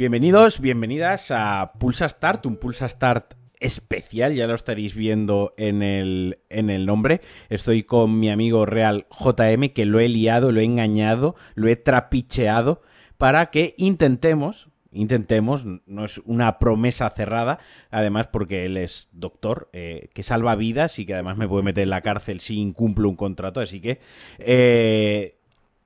[0.00, 6.38] Bienvenidos, bienvenidas a Pulsa Start, un Pulsa Start especial, ya lo estaréis viendo en el,
[6.48, 7.20] en el nombre.
[7.50, 11.76] Estoy con mi amigo Real JM, que lo he liado, lo he engañado, lo he
[11.76, 12.80] trapicheado
[13.18, 17.58] para que intentemos, intentemos, no es una promesa cerrada,
[17.90, 21.84] además porque él es doctor, eh, que salva vidas y que además me puede meter
[21.84, 24.00] en la cárcel si incumplo un contrato, así que
[24.38, 25.36] eh,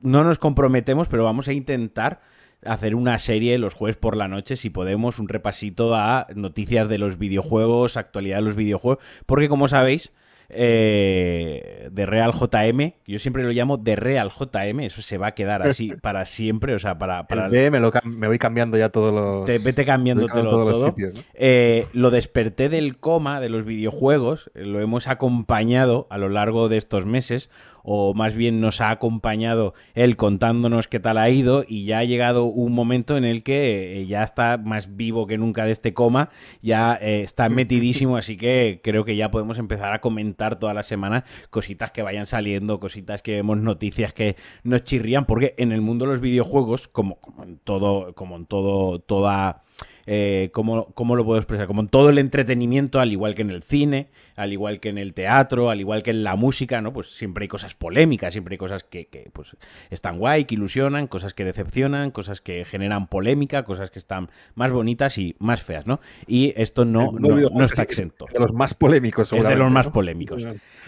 [0.00, 2.20] no nos comprometemos, pero vamos a intentar
[2.64, 6.98] hacer una serie los jueves por la noche, si podemos, un repasito a noticias de
[6.98, 10.12] los videojuegos, actualidad de los videojuegos, porque como sabéis,
[10.48, 12.92] eh, de Real JM.
[13.06, 14.80] Yo siempre lo llamo de Real JM.
[14.80, 16.74] Eso se va a quedar así para siempre.
[16.74, 17.26] O sea, para.
[17.28, 19.44] lo me, voy cambiando ya todos los.
[19.44, 20.70] Te, vete cambiándotelo todo.
[20.70, 24.50] Los sitios, eh, lo desperté del coma de los videojuegos.
[24.54, 27.50] Lo hemos acompañado a lo largo de estos meses.
[27.84, 31.64] O más bien nos ha acompañado él contándonos qué tal ha ido.
[31.68, 35.38] Y ya ha llegado un momento en el que eh, ya está más vivo que
[35.38, 36.30] nunca de este coma.
[36.62, 38.16] Ya está metidísimo.
[38.16, 42.26] así que creo que ya podemos empezar a comentar toda la semana cositas que vayan
[42.26, 46.88] saliendo, cositas que vemos, noticias que nos chirrían, porque en el mundo de los videojuegos,
[46.88, 49.62] como, como en todo, como en todo, toda
[50.06, 51.66] eh, ¿cómo, lo puedo expresar?
[51.66, 54.98] Como en todo el entretenimiento, al igual que en el cine, al igual que en
[54.98, 56.92] el teatro, al igual que en la música, ¿no?
[56.92, 59.56] Pues siempre hay cosas polémicas, siempre hay cosas que, pues,
[59.90, 64.72] están guay, que ilusionan, cosas que decepcionan, cosas que generan polémica, cosas que están más
[64.72, 66.00] bonitas y más feas, ¿no?
[66.26, 68.26] Y esto no, no, está exento.
[68.32, 70.44] De los más polémicos, Es de los más polémicos.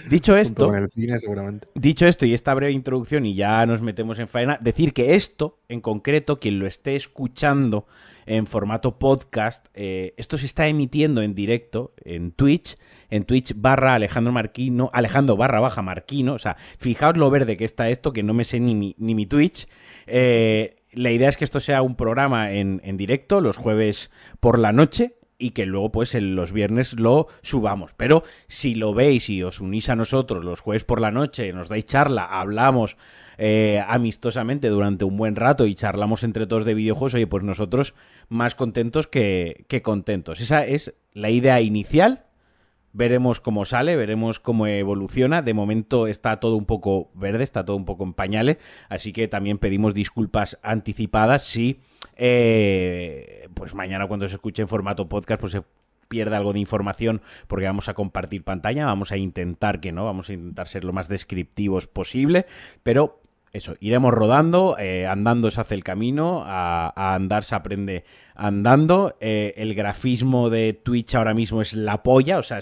[0.09, 1.69] Dicho esto, en el cine, seguramente.
[1.75, 5.59] dicho esto y esta breve introducción y ya nos metemos en faena, decir que esto,
[5.69, 7.87] en concreto, quien lo esté escuchando
[8.27, 9.67] en formato podcast.
[9.75, 12.77] Eh, esto se está emitiendo en directo en Twitch,
[13.09, 16.35] en Twitch barra Alejandro Marquino, Alejandro barra baja Marquino.
[16.35, 19.15] O sea, fijaos lo verde que está esto, que no me sé ni mi, ni
[19.15, 19.67] mi Twitch.
[20.07, 24.11] Eh, la idea es que esto sea un programa en, en directo los jueves
[24.41, 27.93] por la noche y que luego pues en los viernes lo subamos.
[27.97, 31.69] Pero si lo veis y os unís a nosotros los jueves por la noche, nos
[31.69, 32.97] dais charla, hablamos
[33.39, 37.95] eh, amistosamente durante un buen rato y charlamos entre todos de videojuegos, oye, pues nosotros
[38.29, 40.41] más contentos que, que contentos.
[40.41, 42.26] Esa es la idea inicial.
[42.97, 45.43] Veremos cómo sale, veremos cómo evoluciona.
[45.43, 48.57] De momento está todo un poco verde, está todo un poco en pañales,
[48.89, 51.81] así que también pedimos disculpas anticipadas si
[52.17, 55.63] eh, pues mañana cuando se escuche en formato podcast, pues se
[56.09, 60.31] pierde algo de información porque vamos a compartir pantalla, vamos a intentar que no, vamos
[60.31, 62.47] a intentar ser lo más descriptivos posible,
[62.83, 63.21] pero
[63.57, 68.05] eso, iremos rodando, eh, andando se hace el camino, a, andar se aprende
[68.37, 72.61] andando, eh, el grafismo de Twitch ahora mismo es la polla, o sea,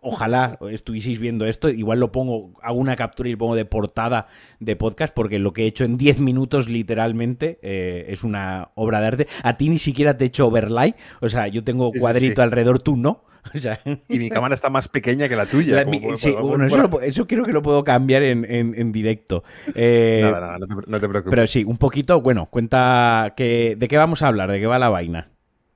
[0.00, 4.26] ojalá estuvieseis viendo esto, igual lo pongo, hago una captura y lo pongo de portada
[4.60, 9.00] de podcast, porque lo que he hecho en 10 minutos literalmente eh, es una obra
[9.00, 9.26] de arte.
[9.42, 12.96] A ti ni siquiera te he hecho overlay, o sea, yo tengo cuadrito alrededor, tú
[12.96, 13.24] no.
[14.08, 15.84] y mi cámara está más pequeña que la tuya.
[15.84, 16.66] bueno,
[17.02, 19.42] eso, creo que lo puedo cambiar en, directo.
[19.74, 21.30] Eh, nada, no, te, preocupes.
[21.30, 24.78] Pero sí, un poquito, bueno, cuenta que, de qué vamos a hablar, de qué va
[24.78, 25.01] la vaina.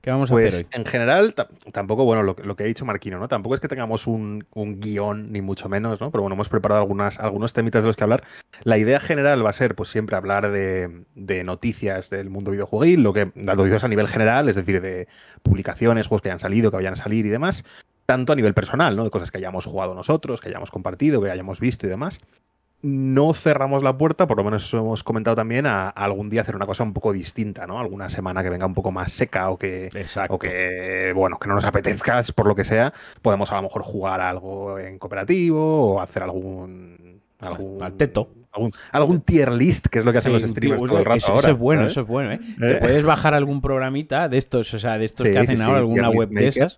[0.01, 0.79] ¿Qué vamos a pues, hacer hoy?
[0.79, 1.33] En general,
[1.73, 3.27] tampoco, bueno, lo, que ha dicho Marquino, ¿no?
[3.27, 6.11] Tampoco es que tengamos un, guion, ni mucho menos, ¿no?
[6.11, 8.23] Pero bueno, hemos preparado algunas, algunos temitas de los que hablar.
[8.63, 13.11] La idea general va a ser, pues, siempre hablar de, noticias del mundo videojueguil, lo
[13.11, 15.09] que, las noticias a nivel general, es decir, de
[15.43, 17.65] publicaciones, juegos que hayan salido, que vayan a salir y demás.
[18.05, 19.03] Tanto a nivel personal, ¿no?
[19.03, 22.21] De cosas que hayamos jugado nosotros, que hayamos compartido, que hayamos visto y demás
[22.81, 26.65] no cerramos la puerta, por lo menos hemos comentado también, a, algún día hacer una
[26.65, 27.79] cosa un poco distinta, ¿no?
[27.79, 29.89] Alguna semana que venga un poco más seca o que,
[30.29, 33.81] o que bueno, que no nos apetezca, por lo que sea, podemos a lo mejor
[33.81, 37.21] jugar algo en cooperativo o hacer algún...
[37.39, 38.29] algún Al teto.
[38.91, 41.41] Algún, tier list, que es lo que hacen los streamers todo el rato eso, ahora.
[41.41, 42.39] Eso es bueno, eso es bueno, ¿eh?
[42.59, 46.09] Te puedes bajar algún programita de estos, o sea, de estos que hacen ahora, alguna
[46.09, 46.77] web de esas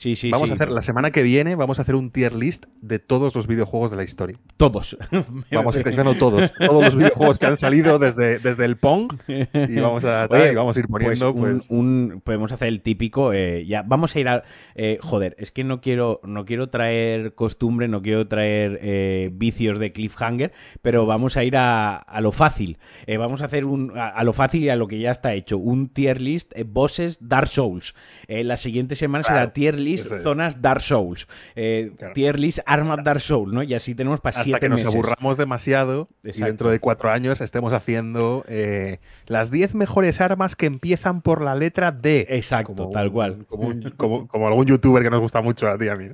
[0.00, 2.64] Sí, sí, vamos a hacer, la semana que viene, vamos a hacer un tier list
[2.80, 4.38] de todos los videojuegos de la historia.
[4.56, 4.96] Todos.
[5.52, 6.52] Vamos a ir todos.
[6.54, 9.12] Todos los videojuegos que han salido desde, desde el Pong.
[9.26, 11.34] Y vamos a, vamos a ir pues poniendo.
[11.34, 13.34] Pues, un, podemos hacer el típico.
[13.34, 14.42] Eh, ya, vamos a ir a.
[14.74, 19.78] Eh, joder, es que no quiero, no quiero traer costumbre, no quiero traer eh, vicios
[19.78, 22.78] de cliffhanger, pero vamos a ir a, lo fácil.
[23.18, 23.92] vamos a hacer un.
[23.96, 25.58] A, lo fácil y a lo que ya está hecho.
[25.58, 27.94] Un tier list bosses Dark Souls.
[28.28, 31.28] la siguiente semana será tier list zonas Dark Souls.
[31.54, 33.62] Eh, Tier list armas Dark Souls, ¿no?
[33.62, 37.72] Y así tenemos para Hasta que nos aburramos demasiado y dentro de cuatro años estemos
[37.72, 42.26] haciendo eh, las 10 mejores armas que empiezan por la letra D.
[42.30, 43.46] Exacto, tal cual.
[43.46, 46.08] Como, algún youtuber que nos gusta mucho a ti a mí.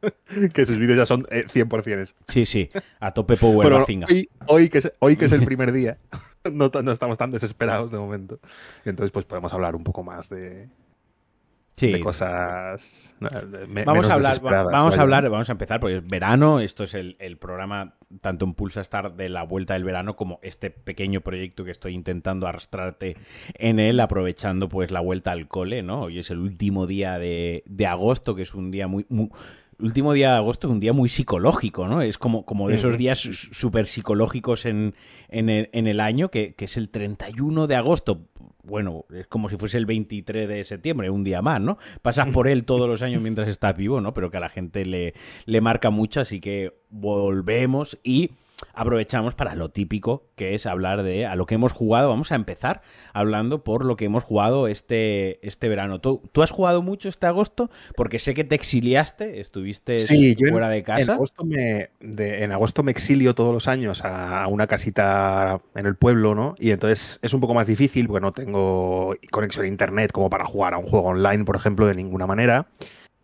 [0.54, 2.14] que sus vídeos ya son 100% eso.
[2.28, 2.68] Sí, sí,
[3.00, 5.98] a tope Power bueno, hoy, hoy, que es, hoy que es el primer día,
[6.52, 8.38] no, no estamos tan desesperados de momento.
[8.84, 10.68] Entonces, pues podemos hablar un poco más de,
[11.86, 13.14] de cosas
[13.84, 17.16] vamos a hablar vamos a hablar vamos a empezar porque es verano esto es el,
[17.38, 21.70] programa tanto en Pulsa Star de la vuelta del verano como este pequeño proyecto que
[21.70, 23.16] estoy intentando arrastrarte
[23.54, 27.62] en él aprovechando pues la vuelta al cole no hoy es el último día de,
[27.66, 29.06] de agosto que es un día muy,
[29.80, 32.02] último día de agosto es un día muy psicológico, ¿no?
[32.02, 34.94] Es como, como de esos días súper psicológicos en,
[35.28, 38.26] en, el, en, el, año, que, que, es el 31 de agosto
[38.62, 41.78] bueno, es como si fuese el 23 de septiembre, un día más, ¿no?
[42.02, 44.14] Pasas por él todos los años mientras estás vivo, ¿no?
[44.14, 45.14] Pero que a la gente le,
[45.46, 48.32] le marca mucho, así que volvemos y
[48.74, 52.08] aprovechamos para lo típico, que es hablar de a lo que hemos jugado.
[52.08, 52.82] Vamos a empezar
[53.12, 56.00] hablando por lo que hemos jugado este, este verano.
[56.00, 57.70] ¿Tú, has jugado mucho este agosto?
[57.96, 59.98] Porque sé que te exiliaste, estuviste
[60.50, 61.02] fuera de casa.
[61.02, 65.96] En agosto, me, en agosto me exilio todos los años a una casita en el
[65.96, 66.54] pueblo, ¿no?
[66.58, 70.44] Y entonces es un poco más difícil porque no tengo conexión a internet como para
[70.44, 72.68] jugar a un juego online, por ejemplo, de ninguna manera.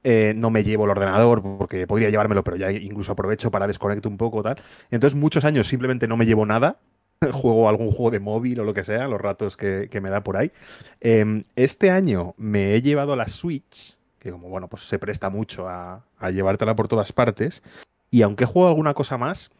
[0.06, 4.12] Eh, no me llevo el ordenador porque podría llevármelo, pero ya incluso aprovecho para desconectar
[4.12, 4.61] un poco tal.
[4.91, 6.79] Entonces muchos años simplemente no me llevo nada.
[7.33, 10.37] Juego algún juego de móvil o lo que sea, los ratos que, me da por
[10.37, 10.53] ahí.
[11.01, 15.69] Em, este año me he llevado la Switch, que como bueno, pues se presta mucho
[15.69, 17.62] a, llevártela por todas partes.
[18.11, 19.51] Y aunque he jugado alguna cosa más,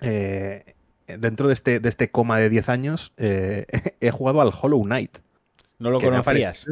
[0.00, 0.74] eh,
[1.06, 3.66] dentro de este, de este coma de 10 años, eh,
[4.00, 5.18] he jugado al Hollow Knight.
[5.78, 6.64] ¿No lo conocías?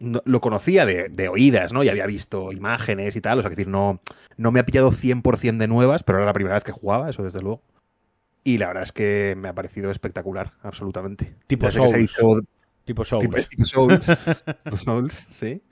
[0.00, 1.82] Lo conocía de, oídas, ¿no?
[1.82, 3.38] Y había visto imágenes y tal.
[3.38, 4.00] O sea, es decir, no,
[4.36, 7.22] no me ha pillado 100% de nuevas, pero era la primera vez que jugaba, eso
[7.22, 7.62] desde luego.
[8.44, 11.34] Y la verdad es que me ha parecido espectacular, absolutamente.
[11.46, 12.16] Tipo Souls.
[12.84, 13.28] Tipo Souls.
[13.34, 14.06] es tipo Souls.
[14.82, 15.62] Souls, sí.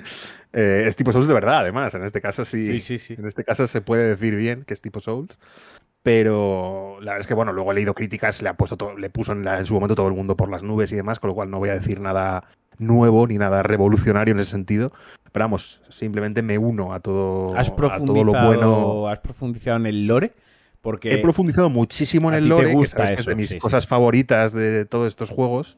[0.53, 1.95] Eh, es tipo Souls de verdad, además.
[1.95, 4.83] En este caso sí, sí, sí, En este caso se puede decir bien que es
[4.83, 5.39] tipo Souls.
[6.03, 9.11] Pero la verdad es que, bueno, luego he leído críticas, le, ha puesto todo, le
[9.11, 11.35] puso en, en, su momento todo el mundo por las nubes y demás, con lo
[11.35, 12.45] cual no voy a decir nada
[12.79, 14.93] nuevo ni nada revolucionario en ese sentido.
[15.33, 19.09] Pero vamos, simplemente me uno a todo, ¿Has todo lo bueno.
[19.09, 20.33] ¿Has profundizado en el lore?
[20.81, 25.09] Porque He profundizado muchísimo en el lore, que, es de mis cosas favoritas de todos
[25.09, 25.77] estos juegos.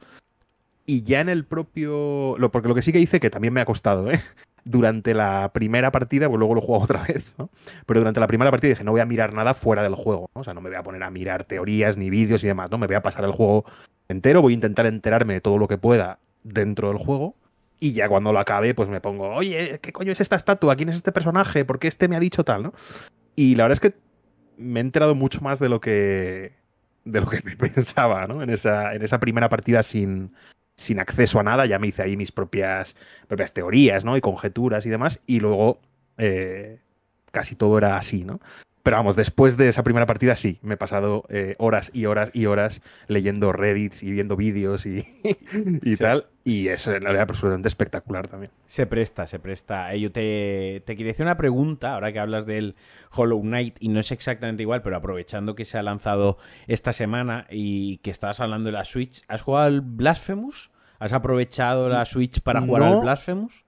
[0.84, 2.36] Y ya en el propio.
[2.38, 4.20] Lo, porque lo que sí que hice, que también me ha costado, ¿eh?
[4.64, 7.48] Durante la primera partida, pues luego lo juego otra vez, ¿no?
[7.86, 10.44] Pero durante la primera partida dije, no voy a mirar nada fuera del juego, O
[10.44, 12.76] sea, no me voy a poner a mirar teorías ni vídeos y demás, ¿no?
[12.76, 13.64] Me voy a pasar el juego
[14.08, 17.36] entero, voy a intentar enterarme de todo lo que pueda dentro del juego.
[17.80, 20.74] Y ya cuando lo acabe, pues me pongo, oye, ¿qué coño es esta estatua?
[20.74, 21.64] ¿Quién es este personaje?
[21.64, 22.72] ¿Por qué este me ha dicho tal, no?
[23.36, 23.98] Y la verdad es que
[24.56, 26.52] me he enterado mucho más de lo que
[27.04, 28.42] de lo que me pensaba, ¿no?
[28.42, 30.34] En esa, en esa primera partida sin,
[30.76, 32.96] sin acceso a nada, ya me hice ahí mis propias,
[33.26, 34.16] propias teorías, ¿no?
[34.16, 35.80] Y conjeturas y demás, y luego
[36.18, 36.80] eh,
[37.30, 38.40] casi todo era así, ¿no?
[38.88, 42.30] Pero vamos, después de esa primera partida sí, me he pasado eh, horas y horas
[42.32, 45.04] y horas leyendo Reddits y viendo vídeos y,
[45.98, 46.24] tal.
[46.42, 48.50] Y es realidad absolutamente espectacular también.
[48.64, 49.92] Se presta, se presta.
[49.92, 52.76] Eh, yo te, te quería hacer una pregunta, ahora que hablas del
[53.14, 57.46] Hollow Knight, y no es exactamente igual, pero aprovechando que se ha lanzado esta semana
[57.50, 60.70] y que estabas hablando de la Switch, ¿has jugado al Blasphemous?
[60.98, 63.66] ¿Has aprovechado la Switch para jugar al Blasphemous?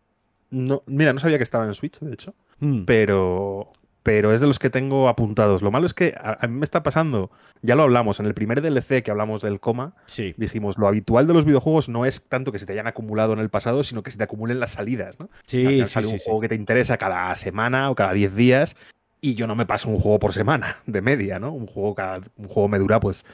[0.49, 2.35] No, mira, no sabía que estaba en Switch, de hecho.
[2.59, 2.85] Hmm.
[2.85, 3.73] Pero,
[4.03, 5.63] pero es de los que tengo apuntados.
[5.63, 7.31] Lo malo es que a, mí me está pasando,
[7.63, 10.35] ya lo hablamos, en el primer DLC que hablamos del coma, sí.
[10.37, 13.39] dijimos, lo habitual de los videojuegos no es tanto que se te hayan acumulado en
[13.39, 15.29] el pasado, sino que se te acumulen las salidas, ¿no?
[15.47, 18.77] Sí, sí, sale un juego que te interesa cada semana o cada 10 días
[19.21, 21.53] y yo no me paso un juego por semana, de media, ¿no?
[21.53, 23.25] Un juego, cada, un juego me dura, pues,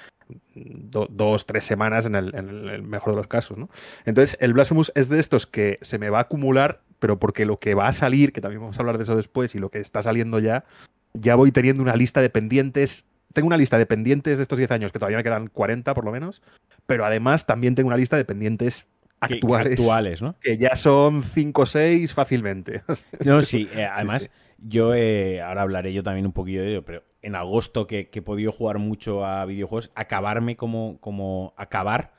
[0.54, 3.68] dos, tres semanas en el, en el, mejor de los casos, ¿no?
[4.04, 7.58] Entonces, el Blasphemous es de estos que se me va a acumular pero porque lo
[7.58, 9.78] que va a salir, que también vamos a hablar de eso después, y lo que
[9.78, 10.64] está saliendo ya,
[11.14, 13.06] ya voy teniendo una lista de pendientes.
[13.32, 16.04] Tengo una lista de pendientes de estos 10 años, que todavía me quedan 40 por
[16.04, 16.42] lo menos,
[16.86, 18.86] pero además también tengo una lista de pendientes
[19.20, 20.36] actuales, actuales ¿no?
[20.40, 22.82] que ya son 5 o 6 fácilmente.
[23.24, 27.02] No, sí, eh, además yo eh, ahora hablaré yo también un poquillo de ello, pero
[27.22, 32.12] en agosto que, que, he podido jugar mucho a videojuegos, acabarme como, como acabar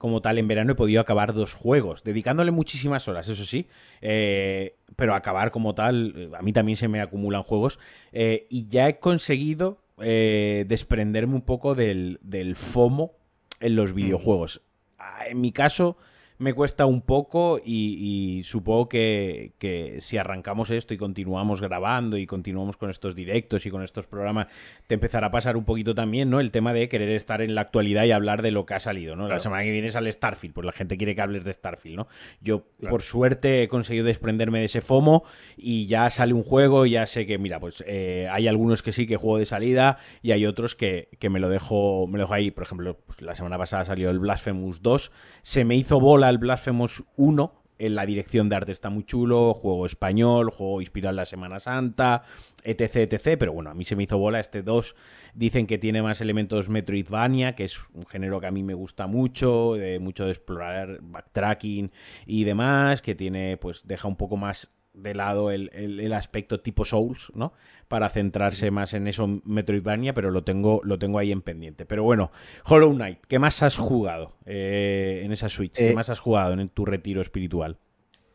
[0.00, 3.66] como tal en verano he podido acabar dos juegos, dedicándole muchísimas horas, eso sí,
[4.00, 7.78] eh, pero acabar como tal, eh, a mí también se me acumulan juegos
[8.10, 12.18] eh, y ya he conseguido desprenderme un poco del,
[12.56, 13.12] FOMO
[13.60, 14.62] en los videojuegos.
[14.98, 15.98] Ah, en mi caso,
[16.40, 22.26] me cuesta un poco y, supongo que, que, si arrancamos esto y continuamos grabando y
[22.26, 24.46] continuamos con estos directos y con estos programas,
[24.86, 26.40] te empezará a pasar un poquito también, ¿no?
[26.40, 29.16] El tema de querer estar en la actualidad y hablar de lo que ha salido,
[29.16, 29.28] ¿no?
[29.28, 32.08] La semana que viene sale Starfield, pues la gente quiere que hables de Starfield, ¿no?
[32.40, 35.24] Yo, por suerte, he conseguido desprenderme de ese FOMO
[35.58, 38.92] y ya sale un juego y ya sé que, mira, pues eh, hay algunos que
[38.92, 42.24] sí que juego de salida y hay otros que, que me lo dejo me lo
[42.24, 42.50] dejo ahí.
[42.50, 46.38] Por ejemplo, pues, la semana pasada salió el Blasphemous 2, se me hizo bola el
[46.38, 51.16] Blasphemous 1, en la dirección de arte está muy chulo, juego español, juego inspirado en
[51.16, 52.22] la Semana Santa,
[52.62, 53.36] etc, etc.
[53.38, 54.94] Pero bueno, a mí se me hizo bola este 2.
[55.34, 59.06] Dicen que tiene más elementos Metroidvania, que es un género que a mí me gusta
[59.06, 61.90] mucho, de mucho de explorar, backtracking
[62.26, 67.32] y demás, que tiene, pues, deja un poco más de lado el, aspecto tipo Souls,
[67.34, 67.52] ¿no?
[67.88, 71.86] Para centrarse más en eso Metroidvania, pero lo tengo, lo tengo ahí en pendiente.
[71.86, 72.30] Pero bueno,
[72.64, 75.74] Hollow Knight, ¿qué más has jugado eh, en esa Switch?
[75.74, 77.78] ¿Qué eh, más has jugado en tu retiro espiritual?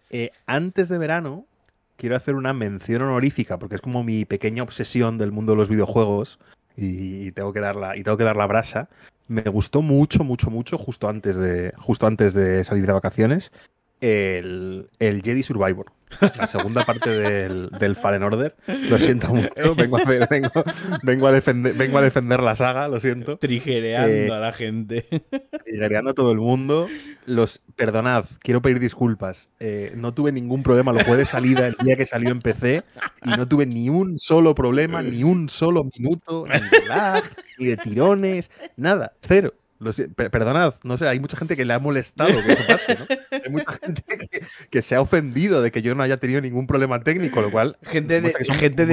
[0.10, 1.46] Eh, antes de verano,
[1.96, 5.70] quiero hacer una mención honorífica, porque es como mi pequeña obsesión del mundo de los
[5.70, 6.40] videojuegos,
[6.78, 8.90] y, tengo que dar la, y tengo que dar la brasa.
[9.28, 13.52] Me gustó mucho, mucho, mucho, justo antes de, justo antes de salir de vacaciones,
[14.06, 15.88] el, el Jedi Survivor.
[16.38, 18.56] La segunda parte del, del, Fallen Order.
[18.68, 19.50] Lo siento mucho.
[19.76, 20.04] Vengo a,
[21.04, 23.38] vengo, a, defender, vengo a defender la saga, lo siento.
[23.38, 25.06] Trigereando eh, a la gente.
[25.66, 26.88] Trigereando a todo el mundo.
[27.26, 29.50] Los, perdonad, quiero pedir disculpas.
[29.60, 30.94] Eh, no tuve ningún problema.
[30.94, 32.84] Lo jugué de salida el día que salió en PC
[33.26, 37.24] y no tuve ni un solo problema, ni un solo minuto, ni de lag,
[37.58, 39.14] ni de tirones, nada.
[39.22, 39.54] Cero
[40.16, 43.06] perdonad, no sé, hay mucha gente que le ha molestado que eso pase, ¿no?
[43.46, 44.02] Hay mucha gente
[44.70, 47.78] que, se ha ofendido de que yo no haya tenido ningún problema técnico, lo cual.
[47.84, 48.86] Gente, de, gente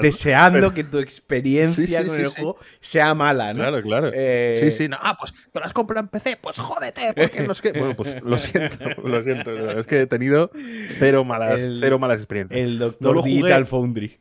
[0.00, 3.60] deseando que tu experiencia con el juego sea mala, ¿no?
[3.60, 4.10] Claro, claro.
[4.14, 7.42] Eh, sí, sí, no, ah, pues tú lo has comprado en PC, pues jódete, porque
[7.42, 7.72] no es que.
[7.72, 9.78] Bueno, pues lo siento, lo siento.
[9.78, 10.50] Es que he tenido
[10.98, 12.60] cero malas, cero malas experiencias.
[12.60, 14.20] El doctor Digital Foundry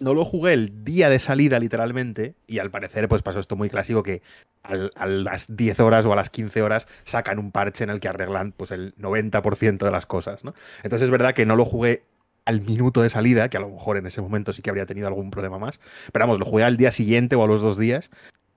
[0.00, 3.70] no lo jugué el día de salida, literalmente, y al parecer, pues pasó esto muy
[3.70, 4.22] clásico que
[4.62, 8.08] a las 10 horas o a las 15 horas sacan un parche en el que
[8.08, 10.54] arreglan pues el 90% de las cosas, ¿no?
[10.82, 12.02] Entonces es verdad que no lo jugué
[12.46, 15.06] al minuto de salida, que a lo mejor en ese momento sí que habría tenido
[15.06, 15.80] algún problema más,
[16.12, 18.10] pero vamos, lo jugué al día siguiente o a los dos días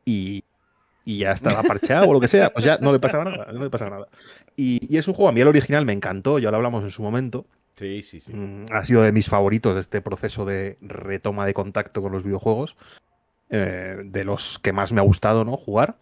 [0.05, 0.43] y,
[1.05, 3.69] ya estaba parcheado o lo que sea, pues ya no le pasaba nada, no le
[3.69, 4.07] pasaba nada.
[4.57, 6.91] Y, y es un juego, a mí el original me encantó, ya lo hablamos en
[6.91, 7.45] su momento,
[7.77, 8.33] Sí, sí, sí.
[8.33, 12.23] Mm, ha sido de mis favoritos de este proceso de retoma de contacto con los
[12.23, 12.75] videojuegos.
[13.49, 15.55] Eh, de los que más me ha gustado, ¿no?
[15.55, 15.97] Jugar.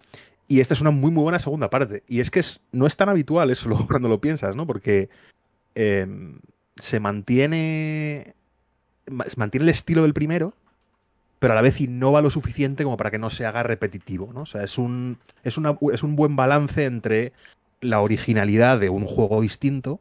[0.47, 2.03] Y esta es una muy, muy buena segunda parte.
[2.07, 2.41] Y es que
[2.71, 4.65] no es tan habitual eso cuando lo piensas, ¿no?
[4.65, 5.09] Porque
[5.75, 6.39] em,
[6.77, 8.35] se mantiene.
[9.27, 10.53] Se mantiene el estilo del primero,
[11.37, 14.41] pero a la vez innova lo suficiente como para que no se haga repetitivo, ¿no?
[14.41, 15.57] O sea, es un, es,
[15.93, 17.33] es un buen balance entre
[17.81, 19.99] la originalidad de un juego distinto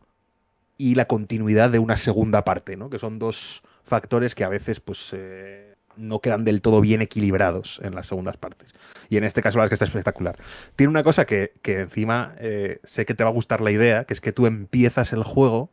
[0.76, 2.90] y la continuidad de una segunda parte, ¿no?
[2.90, 5.10] Que son dos factores que a veces, pues.
[5.12, 8.74] Eh, no quedan del todo bien equilibrados en las segundas partes.
[9.08, 10.36] Y en este caso, la verdad es que está espectacular.
[10.76, 14.14] Tiene una cosa que, encima eh, sé que te va a gustar la idea, que
[14.14, 15.70] es que tú empiezas el juego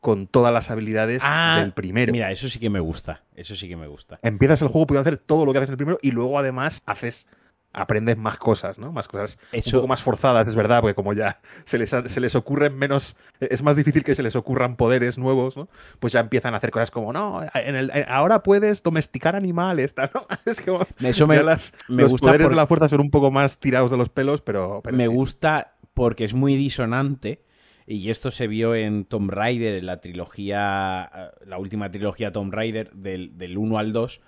[0.00, 2.12] con todas las habilidades ah, del primero.
[2.12, 3.22] Mira, eso sí que me gusta.
[3.36, 4.18] Eso sí que me gusta.
[4.22, 6.82] Empiezas el juego pudiendo hacer todo lo que haces en el primero y luego además
[6.86, 7.26] haces
[7.72, 8.92] aprendes más cosas, ¿no?
[8.92, 12.34] Más cosas un poco más forzadas, es verdad, porque como ya se les, se les
[12.34, 15.68] ocurren menos, es más difícil que se les ocurran poderes nuevos, ¿no?
[16.00, 20.26] Pues ya empiezan a hacer cosas como, no, en el, ahora puedes domesticar animales, ¿no?
[20.46, 23.90] Es como, Eso me, las, los poderes de la fuerza son un poco más tirados
[23.90, 24.82] de los pelos, pero...
[24.90, 27.44] me gusta porque es muy disonante.
[27.86, 32.92] Y esto se vio en Tomb Raider, en la trilogía, la última trilogía Tomb Raider,
[32.92, 34.20] del, del 1 al 2,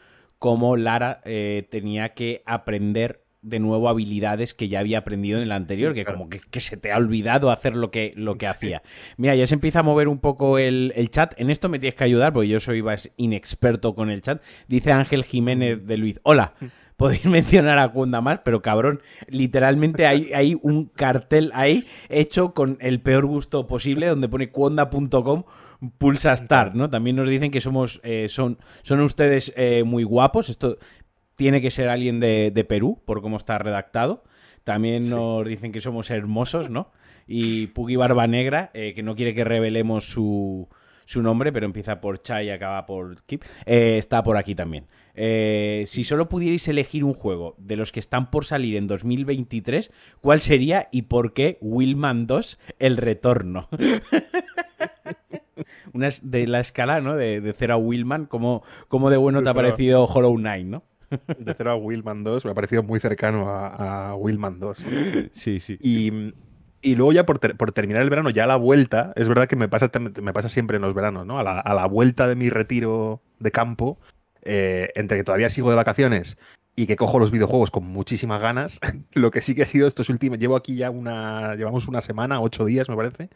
[0.43, 5.53] cómo Lara eh, tenía que aprender de nuevo habilidades que ya había aprendido en el
[5.53, 8.83] anterior, que como que, se te ha olvidado hacer lo que, lo que hacía.
[9.17, 11.35] Mira, ya se empieza a mover un poco el, chat.
[11.39, 12.83] En esto me tienes que ayudar, porque yo soy
[13.17, 14.43] inexperto con el chat.
[14.69, 16.21] Dice Ángel Jiménez de Luis.
[16.23, 16.55] Hola.
[16.97, 22.77] Podéis mencionar a Kunda más, pero cabrón, literalmente hay, hay un cartel ahí hecho con
[22.81, 25.43] el peor gusto posible, donde pone cuonda.com
[25.99, 26.91] pulsa start, ¿no?
[26.91, 30.49] También nos dicen que somos, eh, son, son ustedes eh, muy guapos.
[30.49, 30.79] Esto
[31.37, 34.25] tiene que ser alguien de, Perú, por cómo está redactado.
[34.65, 36.93] También nos dicen que somos hermosos, ¿no?
[37.27, 40.69] Y Puggy Barba Negra, eh, que no quiere que revelemos su,
[41.07, 44.87] su nombre, pero empieza por Cha y acaba por Kip, eh, está por aquí también.
[45.15, 49.91] Eh, si solo pudierais elegir un juego de los que están por salir en 2023,
[50.21, 53.69] ¿cuál sería y por qué Willman 2 El Retorno?
[55.93, 57.17] Una de la escala, ¿no?
[57.17, 60.83] De, de cero a Willman, ¿cómo, cómo de bueno te ha parecido Hollow Knight, ¿no?
[61.39, 64.87] de cero a Willman 2 me ha parecido muy cercano a, a Willman 2.
[65.33, 65.77] Sí, sí.
[65.81, 66.33] Y
[66.85, 69.69] Y luego ya por, terminar el verano, ya a la vuelta, es verdad que me
[69.69, 69.89] pasa,
[70.21, 71.39] me pasa siempre en los veranos, ¿no?
[71.39, 74.01] A la, vuelta de mi retiro de campo,
[74.43, 76.37] eh, entre que todavía sigo de vacaciones
[76.75, 78.81] y que cojo los videojuegos con muchísimas ganas,
[79.13, 82.41] lo que sí que ha sido estos últimos, llevo aquí ya una, llevamos una semana,
[82.41, 83.31] ocho días me parece,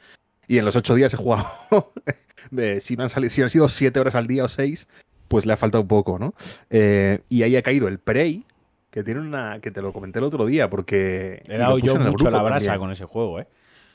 [0.48, 1.46] y en los ocho días he jugado,
[2.80, 4.88] si, no han salido, si han sido siete horas al día o seis,
[5.28, 6.34] pues le ha faltado un poco, ¿no?
[6.70, 8.44] Eh, y ahí ha caído el Prey,
[8.90, 9.60] que tiene una.
[9.60, 11.42] que te lo comenté el otro día, porque.
[11.46, 13.46] He dado yo mucho la brasa con ese juego, ¿eh?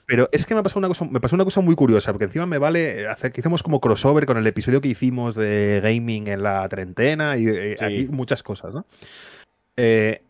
[0.05, 2.45] Pero es que me pasó una cosa, me pasó una cosa muy curiosa, porque encima
[2.45, 6.43] me vale hacer que hicimos como crossover con el episodio que hicimos de gaming en
[6.43, 8.85] la treintena y eh, aquí muchas cosas, ¿no?
[9.77, 10.21] Eh,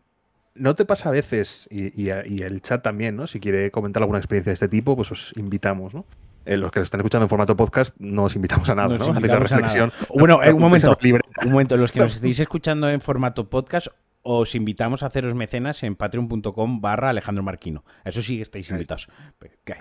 [0.53, 3.25] ¿No te pasa a veces, y, el chat también, ¿no?
[3.25, 6.05] Si quiere comentar alguna experiencia de este tipo, pues os invitamos, ¿no?
[6.46, 9.14] Eh, los que lo están escuchando en formato podcast, no os invitamos a nada, ¿no?
[9.14, 9.92] la reflexión.
[10.10, 10.98] Bueno, un momento,
[11.46, 13.88] un momento, los que nos estéis escuchando en formato podcast,
[14.24, 17.84] os invitamos a haceros mecenas en patreon.com barra Alejandro Marquino.
[18.06, 19.08] Eso sí estáis invitados.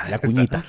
[0.08, 0.64] La cuñita.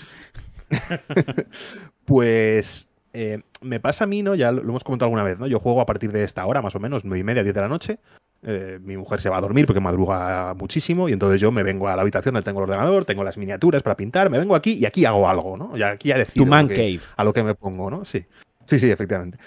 [2.06, 4.36] pues eh, me pasa a mí, ¿no?
[4.36, 5.48] Ya lo, hemos comentado alguna vez, ¿no?
[5.48, 7.62] Yo juego a partir de esta hora, más o menos, nueve y media, diez de
[7.62, 8.00] la noche.
[8.44, 11.88] Eh, mi mujer se va a dormir porque madruga muchísimo y entonces yo me vengo
[11.88, 14.74] a la habitación donde tengo el ordenador, tengo las miniaturas para pintar, me vengo aquí
[14.74, 15.78] y aquí hago algo, ¿no?
[15.78, 17.00] Y aquí ya decido tu man cave.
[17.16, 18.04] a lo que me pongo, ¿no?
[18.04, 18.26] Sí,
[18.66, 19.38] sí, sí, efectivamente.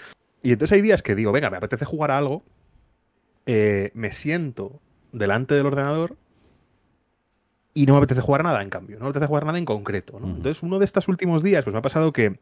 [0.41, 2.43] Y entonces hay días que digo, venga, me apetece jugar a algo
[3.45, 6.17] eh, me siento delante del ordenador
[7.75, 8.97] y no me apetece jugar nada, en cambio.
[8.97, 10.17] No me apetece jugar nada en concreto.
[10.17, 12.39] Entonces, uno de estos últimos días, pues me ha pasado que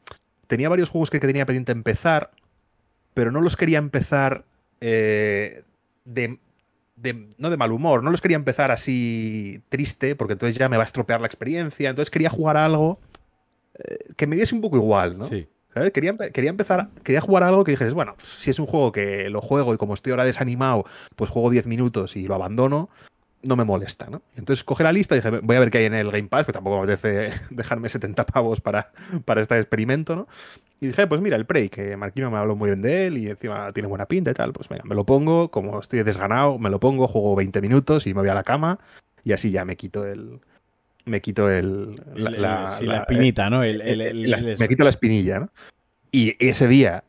[0.48, 2.32] tenía varios juegos que tenía pendiente empezar,
[3.14, 4.46] pero no los quería empezar
[4.80, 5.64] eh,
[6.06, 6.40] de,
[7.38, 10.84] no de mal humor, no los quería empezar así triste, porque entonces ya me va
[10.84, 11.90] a estropear la experiencia.
[11.90, 13.00] Entonces quería jugar a algo
[13.78, 15.26] eh, que me diese un poco igual, ¿no?
[15.26, 15.48] Sí.
[15.92, 19.42] Quería, quería, empezar, quería jugar algo que dijes, bueno, si es un juego que lo
[19.42, 22.90] juego y como estoy ahora desanimado, pues juego 10 minutos y lo abandono,
[23.44, 24.22] no me molesta, ¿no?
[24.36, 26.46] Entonces coge la lista y dije, voy a ver qué hay en el Game Pass,
[26.46, 28.92] que tampoco me apetece dejarme 70 pavos para,
[29.26, 30.28] para este experimento, ¿no?
[30.80, 33.30] Y dije, pues mira, el Prey, que Marquino me habló muy bien de él y
[33.30, 36.70] encima tiene buena pinta y tal, pues venga, me lo pongo, como estoy desganado, me
[36.70, 38.80] lo pongo, juego 20 minutos y me voy a la cama
[39.24, 40.42] y así ya me quito el,
[41.06, 43.60] me quito el, la, espinita, ¿no?
[43.62, 45.50] me quito la espinilla, ¿no?
[46.12, 47.04] Y ese día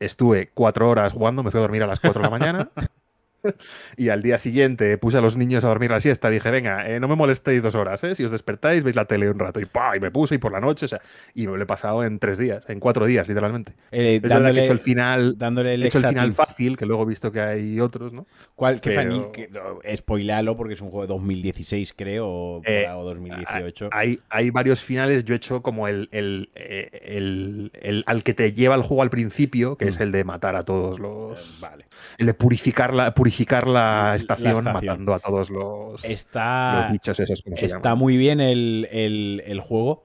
[0.00, 2.70] estuve cuatro horas jugando, me fui a dormir a las cuatro de la mañana.
[3.96, 6.30] y al día siguiente puse a los niños a dormir la siesta.
[6.30, 8.14] Dije, venga, eh, no me molestéis dos horas, ¿eh?
[8.14, 9.60] Si os despertáis, veis la tele un rato.
[9.60, 9.96] Y, ¡pah!
[9.96, 11.00] y me puse y por la noche, o sea,
[11.34, 13.72] y me lo he pasado en tres días, en cuatro días, literalmente.
[13.90, 16.86] Eh, es verdad que he hecho el final, dándole el, hecho el final fácil, que
[16.86, 18.26] luego he visto que hay otros, ¿no?
[18.54, 18.80] ¿Cuál?
[18.80, 19.32] ¿Qué Pero...
[19.32, 19.48] que,
[19.96, 22.62] spoilealo porque es un juego de 2016, creo, o,
[23.04, 23.86] 2018.
[23.86, 25.24] Eh, hay, hay varios finales.
[25.24, 29.76] Yo he hecho como el, el, el, al que te lleva el juego al principio,
[29.76, 30.02] que es mm.
[30.02, 31.58] el de matar a todos los.
[31.60, 31.86] vale.
[32.18, 33.29] El de purificar la purificar
[33.66, 37.42] la estación, matando a todos los, está, bichos esos.
[37.46, 40.04] está muy bien el, juego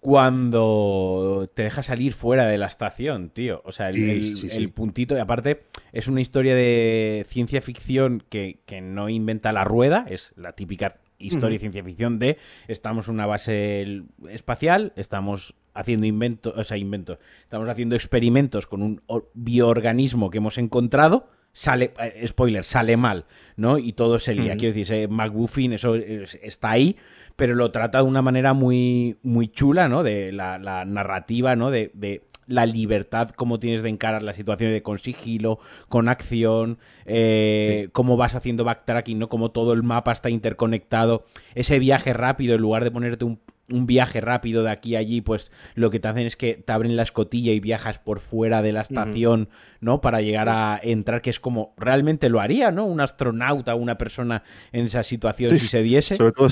[0.00, 3.62] cuando te deja salir fuera de la estación, tío.
[3.64, 5.62] O sea, el, puntito, y aparte
[5.92, 11.54] es una historia de ciencia ficción que, no inventa la rueda, es la típica historia
[11.54, 12.36] de ciencia ficción de
[12.66, 18.82] estamos en una base espacial, estamos haciendo inventos, o sea, inventos, estamos haciendo experimentos con
[18.82, 19.02] un
[19.34, 23.78] bioorganismo que hemos encontrado sale, eh, spoiler, sale mal, ¿no?
[23.78, 24.56] Y todo se lía.
[24.56, 26.96] Quiero decir, McGuffin, eso está ahí,
[27.36, 30.02] pero lo trata de una manera muy, muy chula, ¿no?
[30.02, 31.70] De la, narrativa, ¿no?
[31.70, 36.78] De, de, la libertad, cómo tienes de encarar las situaciones de con sigilo, con acción,
[37.06, 39.28] eh, cómo vas haciendo backtracking, ¿no?
[39.28, 41.24] Cómo todo el mapa está interconectado.
[41.54, 45.20] Ese viaje rápido, en lugar de ponerte un un viaje rápido de aquí a allí,
[45.20, 48.62] pues lo que te hacen es que te abren la escotilla y viajas por fuera
[48.62, 49.48] de la estación,
[49.80, 50.00] ¿no?
[50.00, 52.84] Para llegar a entrar, que es como realmente lo haría, ¿no?
[52.84, 56.16] Un astronauta, una persona en esa situación si se diese.
[56.16, 56.48] Sobre todo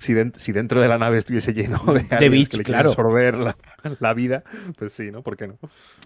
[0.00, 2.90] si, dentro de la nave estuviese lleno de, de que le claro.
[2.90, 3.36] absorber
[4.00, 4.44] la, vida,
[4.78, 5.22] pues sí, ¿no?
[5.22, 5.58] ¿Por qué no?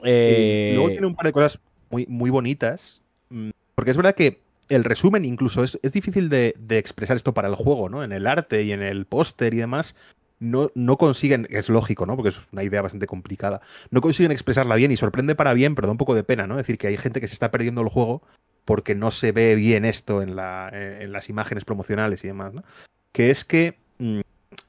[0.02, 4.42] Eh, luego tiene un par de cosas muy, muy bonitas, mm, porque es verdad que
[4.68, 8.02] el resumen incluso es, difícil de, de, expresar esto para el juego, ¿no?
[8.02, 9.94] En el arte y en el póster y demás,
[10.38, 12.16] no, no consiguen, es lógico, ¿no?
[12.16, 15.86] Porque es una idea bastante complicada, no consiguen expresarla bien y sorprende para bien, pero
[15.86, 16.56] da un poco de pena, ¿no?
[16.56, 18.22] Decir, que hay gente que se está perdiendo el juego
[18.64, 22.64] porque no se ve bien esto en, la, en las imágenes promocionales y demás, ¿no?
[23.12, 24.20] Que es que mm,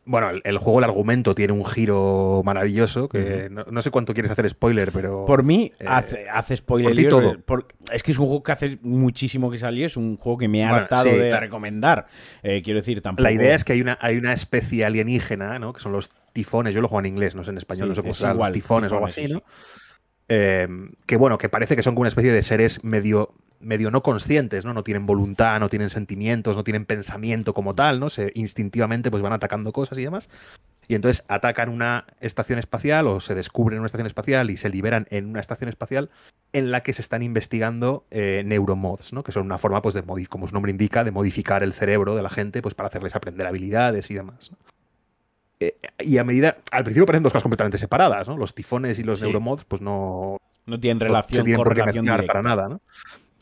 [0.06, 4.50] bueno, el, juego, el argumento tiene un giro maravilloso, que no, sé cuánto quieres hacer
[4.50, 5.26] spoiler, pero...
[5.26, 7.10] Por mí, eh, hace, hace, spoiler.
[7.10, 7.38] todo.
[7.91, 10.63] es que es un juego que hace muchísimo que salió, es un juego que me
[10.63, 12.08] ha hartado de recomendar.
[12.43, 13.24] Eh, quiero decir, tampoco...
[13.24, 15.74] La idea es que hay una, hay una especie alienígena, ¿no?
[15.74, 18.02] Que son los tifones, yo lo juego en inglés, no sé en español, no sé
[18.02, 19.43] cómo se llama, los tifones o algo así, ¿no?
[20.29, 20.67] Eh,
[21.05, 24.65] que bueno, que parece que son como una especie de seres medio, medio no conscientes,
[24.65, 24.73] ¿no?
[24.73, 28.09] No tienen voluntad, no tienen sentimientos, no tienen pensamiento como tal, ¿no?
[28.09, 30.29] Se, instintivamente pues van atacando cosas y demás.
[30.88, 35.07] Y entonces atacan una estación espacial o se descubren una estación espacial y se liberan
[35.09, 36.09] en una estación espacial
[36.53, 39.23] en la que se están investigando eh, neuromods, ¿no?
[39.23, 42.21] que son una forma, pues, de como su nombre indica, de modificar el cerebro de
[42.21, 44.51] la gente pues, para hacerles aprender habilidades y demás.
[45.60, 48.38] Eh, y a medida, al principio parecen dos cosas completamente separadas, ¿no?
[48.38, 52.82] Los tifones y los neuromods, pues no, no tienen relación, no correlación para nada, ¿no?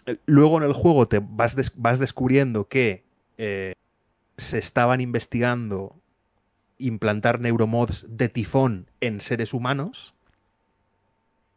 [0.06, 3.04] Eh, luego en el juego te vas, vas descubriendo que
[4.38, 5.95] se estaban investigando
[6.78, 10.13] implantar neuromods de tifón en seres humanos.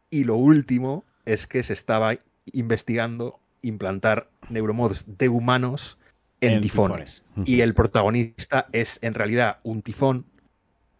[0.09, 2.17] Y lo último es que se estaba
[2.53, 5.97] investigando implantar neuromods de humanos
[6.39, 7.23] en, tifones.
[7.45, 10.25] Y el protagonista es en realidad un tifón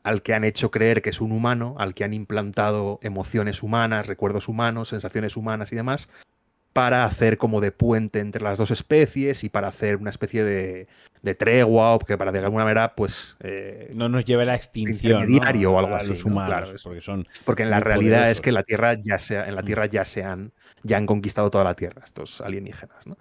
[0.07, 4.07] al que han hecho creer que es un humano, al que han implantado emociones humanas,
[4.07, 6.07] recuerdos humanos, sensaciones humanas y demás,
[6.71, 10.87] para hacer como de puente entre las dos especies y para hacer una especie de,
[11.23, 14.55] de tregua o que para de alguna manera pues eh, no nos lleve a la
[14.55, 18.53] extinción diario o algo así los humanos, porque son porque en la realidad es que
[18.53, 19.65] la tierra ya se en la mm.
[19.65, 23.17] tierra ya se han ya han conquistado toda la tierra estos alienígenas ¿no?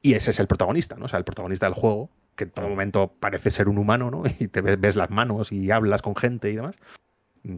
[0.00, 2.08] y ese es el protagonista no o sea el protagonista del juego
[2.40, 5.70] que en todo momento parece ser un humano no y te ves las manos y
[5.70, 6.76] hablas con gente y demás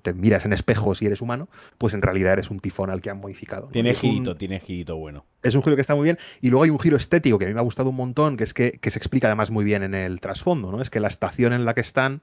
[0.03, 3.11] te miras en espejos y eres humano, pues en realidad eres un tifón al que
[3.11, 3.69] han modificado.
[3.69, 5.25] Tiene girito, tiene girito bueno.
[5.43, 6.19] Es un giro que está muy bien.
[6.41, 8.45] Y luego hay un giro estético que a mí me ha gustado un montón, que
[8.45, 10.81] es que, se explica además muy bien en el trasfondo, ¿no?
[10.81, 12.23] Es que la estación en la que están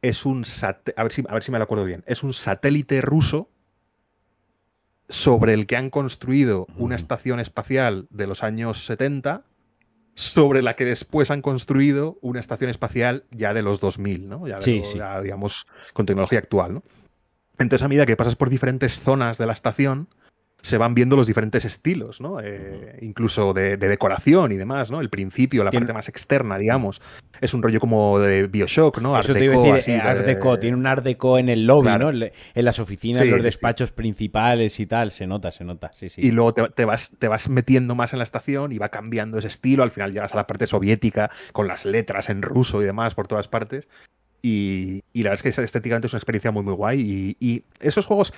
[0.00, 0.44] es un
[0.96, 2.02] a ver si a ver si me lo acuerdo bien.
[2.06, 3.50] Es un satélite ruso
[5.10, 9.44] sobre el que han construido una estación espacial de los años 70
[10.14, 14.46] sobre la que después han construido una estación espacial ya de los 2000, ¿no?
[14.46, 14.58] Ya,
[15.20, 16.82] digamos, con tecnología actual, ¿no?
[17.58, 20.08] Entonces, a medida que pasas por diferentes zonas de la estación,
[20.62, 22.40] se van viendo los diferentes estilos, ¿no?
[22.40, 25.00] Eh, incluso de, decoración y demás, ¿no?
[25.00, 27.00] El principio, la parte más externa, digamos,
[27.40, 29.16] es un rollo como de Bioshock, ¿no?
[29.16, 32.10] Art Deco, eh, Art Deco, tiene un Art Deco en el lobby, ¿no?
[32.10, 36.20] En las oficinas, en los despachos principales y tal, se nota, se nota, sí, sí.
[36.22, 39.48] Y luego te, vas, te vas metiendo más en la estación y va cambiando ese
[39.48, 43.14] estilo, al final llegas a la parte soviética con las letras en ruso y demás
[43.14, 43.88] por todas partes.
[44.42, 47.36] Y, la verdad es que estéticamente es una experiencia muy, muy guay.
[47.38, 48.32] y esos juegos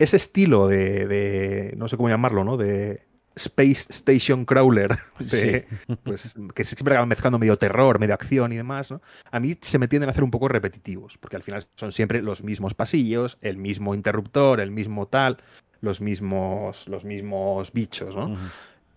[0.00, 2.56] ese estilo de, no sé cómo llamarlo, ¿no?
[2.56, 3.02] De
[3.36, 4.96] Space Station Crawler,
[6.04, 9.02] pues, que siempre acaban mezclando medio terror, medio acción y demás, ¿no?
[9.30, 12.22] A mí se me tienden a hacer un poco repetitivos, porque al final son siempre
[12.22, 15.36] los mismos pasillos, el mismo interruptor, el mismo tal,
[15.82, 18.36] los mismos, los mismos bichos, ¿no?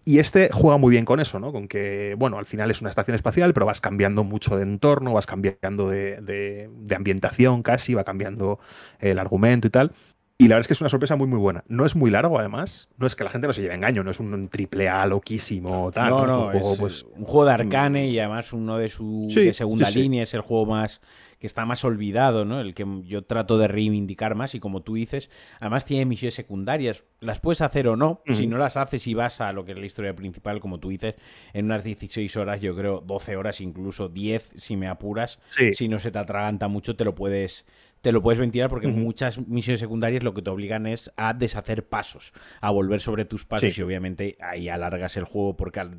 [0.06, 1.52] Y este juega muy bien con eso, ¿no?
[1.52, 5.14] Con que, bueno, al final es una estación espacial, pero vas cambiando mucho de entorno,
[5.14, 8.60] vas cambiando de, de ambientación casi, va cambiando
[9.00, 9.94] el argumento y tal.
[10.38, 11.64] Y la verdad es que es una sorpresa muy, muy buena.
[11.68, 12.90] No es muy largo, además.
[12.98, 15.92] No es que la gente no se lleve engaño, no es un triple A loquísimo.
[15.92, 18.90] Tal, no, no, es, un, juego, pues, un juego de Arcane y además uno de
[18.90, 20.24] su segunda línea.
[20.24, 21.02] Es el juego más
[21.44, 22.62] que está más olvidado, ¿no?
[22.62, 27.04] El que yo trato de reivindicar más y como tú dices, además tiene misiones secundarias.
[27.20, 28.22] Las puedes hacer o no.
[28.34, 30.90] Si no las haces y vas a lo que es la historia principal, como tú
[30.90, 31.16] dices,
[31.52, 35.40] en unas 16 horas, yo creo 12 horas, incluso 10 si me apuras.
[35.74, 37.66] Si no se te atraganta mucho, te lo puedes
[38.04, 41.88] te lo puedes ventilar porque muchas misiones secundarias lo que te obligan es a deshacer
[41.88, 45.96] pasos, a volver sobre tus pasos y obviamente ahí alargas el juego porque al,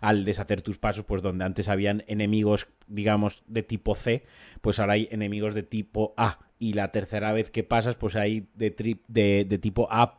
[0.00, 4.24] al, deshacer tus pasos, pues donde antes habían enemigos, digamos, de tipo C,
[4.62, 6.38] pues ahora hay enemigos de tipo A.
[6.58, 8.70] Y la tercera vez que pasas, pues hay de,
[9.08, 10.16] de, de tipo A,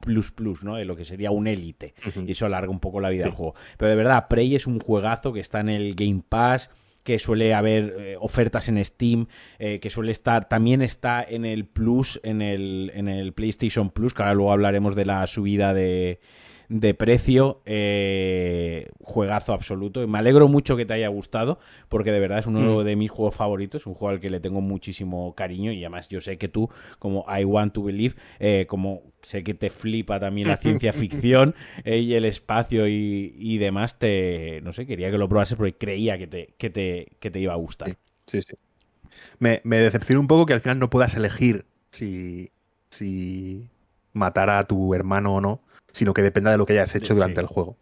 [0.62, 0.76] ¿no?
[0.76, 1.96] De lo que sería un élite.
[2.28, 3.56] Y eso alarga un poco la vida del juego.
[3.78, 6.69] Pero de verdad, Prey es un juegazo que está en el Game Pass
[7.04, 9.28] que suele haber eh, ofertas en Steam,
[9.60, 14.13] eh, que suele estar, también está en el Plus, en el, en el PlayStation Plus,
[14.13, 16.20] que ahora luego hablaremos de la subida de,
[16.69, 20.08] de precio, eh, juegazo absoluto.
[20.08, 22.84] Me alegro mucho que te haya gustado, porque de verdad es uno mm.
[22.84, 26.21] de mis juegos favoritos, un juego al que le tengo muchísimo cariño y además yo
[26.21, 30.47] sé que tú, como I Want to Believe, eh, como sé que te flipa también
[30.47, 35.30] la ciencia ficción eh, y el espacio y, demás, te, no sé, quería que lo
[35.30, 37.97] probases porque creía que te, que te, que te iba a gustar.
[38.26, 38.56] Sí, sí.
[39.39, 42.52] Me, me decepciona un poco que al final no puedas elegir si,
[42.89, 43.69] si
[44.12, 45.62] matar a tu hermano o no
[45.93, 47.77] sino que dependa de lo que hayas hecho durante el juego.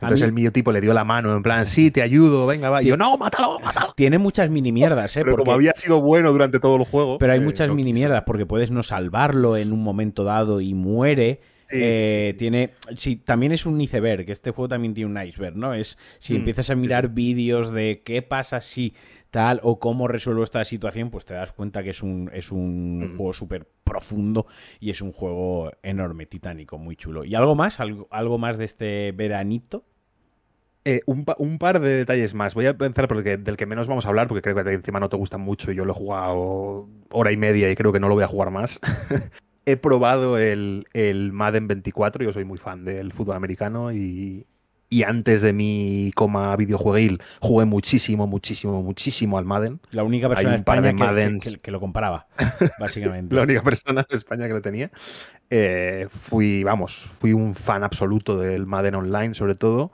[0.00, 2.82] Entonces el mío tipo le dio la mano en plan, sí, te ayudo, venga, va.
[2.82, 3.94] Y yo, no, mátalo, mátalo.
[3.96, 5.22] Tiene muchas mini mierdas, ¿eh?
[5.24, 7.18] Pero como había sido bueno durante todo el juego.
[7.18, 10.74] Pero hay eh, muchas mini mierdas porque puedes no salvarlo en un momento dado y
[10.74, 12.70] muere eh, tiene.
[12.96, 14.30] Sí, también es un iceberg.
[14.30, 15.74] Este juego también tiene un iceberg, ¿no?
[15.74, 18.94] Es si mm, empiezas a mirar vídeos de qué pasa si
[19.34, 23.00] tal o cómo resuelvo esta situación, pues te das cuenta que es un, es un
[23.00, 23.16] mm.
[23.16, 24.46] juego súper profundo
[24.78, 27.24] y es un juego enorme, titánico, muy chulo.
[27.24, 27.80] ¿Y algo más?
[27.80, 29.82] ¿Algo, algo más de este veranito?
[30.84, 31.24] Eh, un,
[31.58, 32.54] par de detalles más.
[32.54, 35.08] Voy a pensar por del que menos vamos a hablar, porque creo que encima no
[35.08, 35.72] te gusta mucho.
[35.72, 38.52] Yo lo he jugado hora y media y creo que no lo voy a jugar
[38.52, 38.78] más.
[39.66, 42.22] he probado el, el, Madden 24.
[42.22, 44.46] Yo soy muy fan del fútbol americano y,
[45.02, 49.80] antes de mi coma videojueguil jugué muchísimo, muchísimo, muchísimo al Madden.
[49.90, 50.92] La única persona en España
[51.62, 52.26] que, lo comparaba,
[52.78, 53.34] básicamente.
[53.34, 54.90] La única persona de España que lo tenía.
[55.50, 59.92] Eh, fui, vamos, fui un fan absoluto del Madden Online, sobre todo.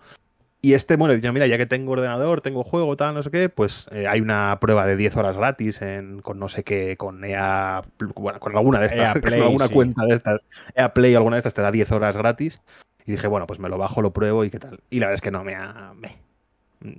[0.62, 3.48] Y este, bueno, yo, mira, ya que tengo ordenador, tengo juego, tal, no sé qué,
[3.48, 7.24] pues eh, hay una prueba de 10 horas gratis en, con no sé qué, con
[7.24, 7.83] EA,
[8.14, 11.55] bueno, con alguna de estas, con alguna cuenta de estas, EA Play, alguna de estas
[11.55, 12.61] te da 10 horas gratis.
[13.06, 14.80] Y dije, bueno, pues me lo bajo, lo pruebo y qué tal.
[14.90, 15.92] Y la verdad es que no me ha.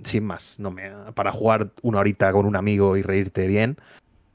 [0.04, 3.76] sin más, no me ha, para jugar una horita con un amigo y reírte bien,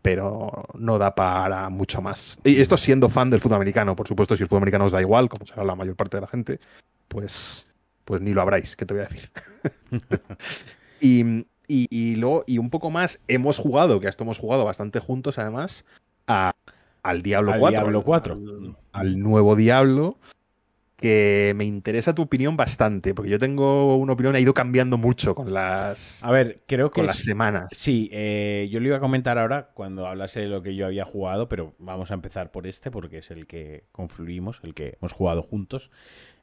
[0.02, 2.40] pero no da para mucho más.
[2.44, 5.02] Y esto siendo fan del fútbol americano, por supuesto, si el fútbol americano os da
[5.02, 6.60] igual, como será la mayor parte de la gente,
[7.08, 7.68] pues
[8.08, 9.30] pues ni lo habráis, ¿qué te voy a decir?
[11.68, 15.84] y, luego, y un poco más, hemos jugado, que esto hemos jugado bastante juntos además,
[16.26, 17.70] al Diablo 4.
[17.70, 18.40] Diablo 4.
[18.94, 20.18] Al, nuevo Diablo,
[20.98, 25.36] que me interesa tu opinión bastante, porque yo tengo una opinión, ha ido cambiando mucho
[25.36, 26.24] con las.
[26.24, 26.96] A ver, creo que.
[26.96, 27.68] Con las semanas.
[27.72, 31.06] Sí, eh, yo lo iba a comentar ahora cuando hablase de lo que yo había
[31.06, 35.14] jugado, pero vamos a empezar por este, porque es el que confluimos, el que hemos
[35.14, 35.92] jugado juntos.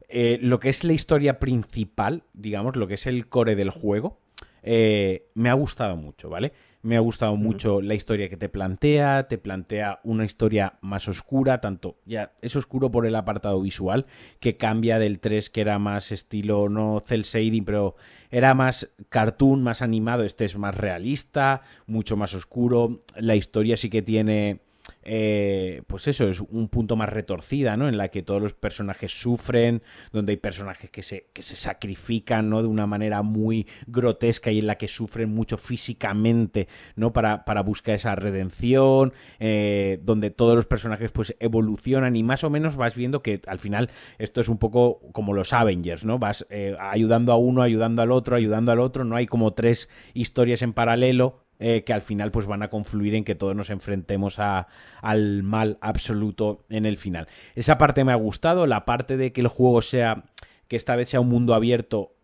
[0.08, 4.20] Eh, lo que es la historia principal, digamos, lo que es el core del juego,
[4.62, 6.52] eh, me ha gustado mucho, ¿vale?
[6.84, 11.62] Me ha gustado mucho la historia que te plantea, te plantea una historia más oscura,
[11.62, 14.04] tanto ya es oscuro por el apartado visual,
[14.38, 17.96] que cambia del 3 que era más estilo, no cel shading, pero
[18.30, 23.88] era más cartoon, más animado, este es más realista, mucho más oscuro, la historia sí
[23.88, 24.60] que tiene
[25.02, 27.88] eh, pues eso, es un punto más retorcida, ¿no?
[27.88, 32.48] En la que todos los personajes sufren, donde hay personajes que se, que se sacrifican,
[32.48, 32.62] ¿no?
[32.62, 37.12] De una manera muy grotesca y en la que sufren mucho físicamente, ¿no?
[37.12, 42.50] Para, para buscar esa redención, eh, donde todos los personajes pues evolucionan y más o
[42.50, 46.18] menos vas viendo que al final esto es un poco como los Avengers, ¿no?
[46.18, 49.88] Vas eh, ayudando a uno, ayudando al otro, ayudando al otro, no hay como tres
[50.14, 53.70] historias en paralelo eh, que al final pues van a confluir en que todos nos
[53.70, 54.66] enfrentemos a,
[55.00, 57.28] al mal absoluto en el final.
[57.54, 60.24] Esa parte me ha gustado, la parte de que el juego sea,
[60.68, 62.14] que esta vez sea un mundo abierto,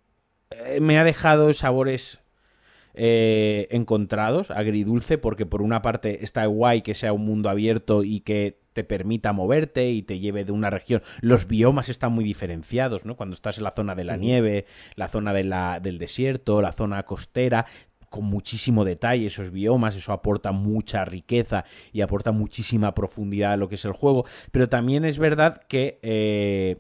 [0.51, 2.19] eh, me ha dejado sabores
[2.95, 8.21] eh, encontrados, agridulce, porque por una parte está guay que sea un mundo abierto y
[8.21, 11.03] que te permita moverte y te lleve de una región.
[11.21, 13.17] Los biomas están muy diferenciados, ¿no?
[13.17, 14.67] Cuando estás en la zona de la nieve,
[14.97, 17.67] la zona de la, del desierto, la zona costera,
[18.11, 23.69] con muchísimo detalle esos biomas, eso aporta mucha riqueza y aporta muchísima profundidad a lo
[23.69, 25.99] que es el juego, pero también es verdad que...
[26.03, 26.77] Eh,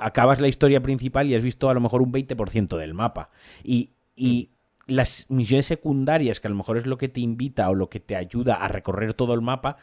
[0.00, 3.28] acabas la historia principal y has visto a lo mejor un 20% del mapa.
[3.62, 4.48] Y, y
[4.86, 8.00] las misiones secundarias, que a lo mejor es lo que te invita o lo que
[8.00, 9.76] te ayuda a recorrer todo el mapa,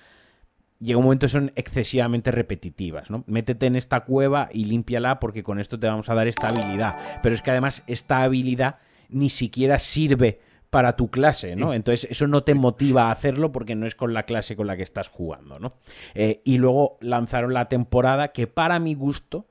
[0.80, 3.24] llega un momento que son excesivamente repetitivas, ¿no?
[3.28, 6.98] Métete en esta cueva y límpiala porque con esto te vamos a dar esta habilidad.
[7.24, 8.80] Pero es que además esta habilidad
[9.10, 11.74] ni siquiera sirve para tu clase, ¿no?
[11.74, 14.76] Entonces eso no te motiva a hacerlo porque no es con la clase con la
[14.76, 15.74] que estás jugando, ¿no?
[16.14, 19.48] Eh, y luego lanzaron la temporada que para mi gusto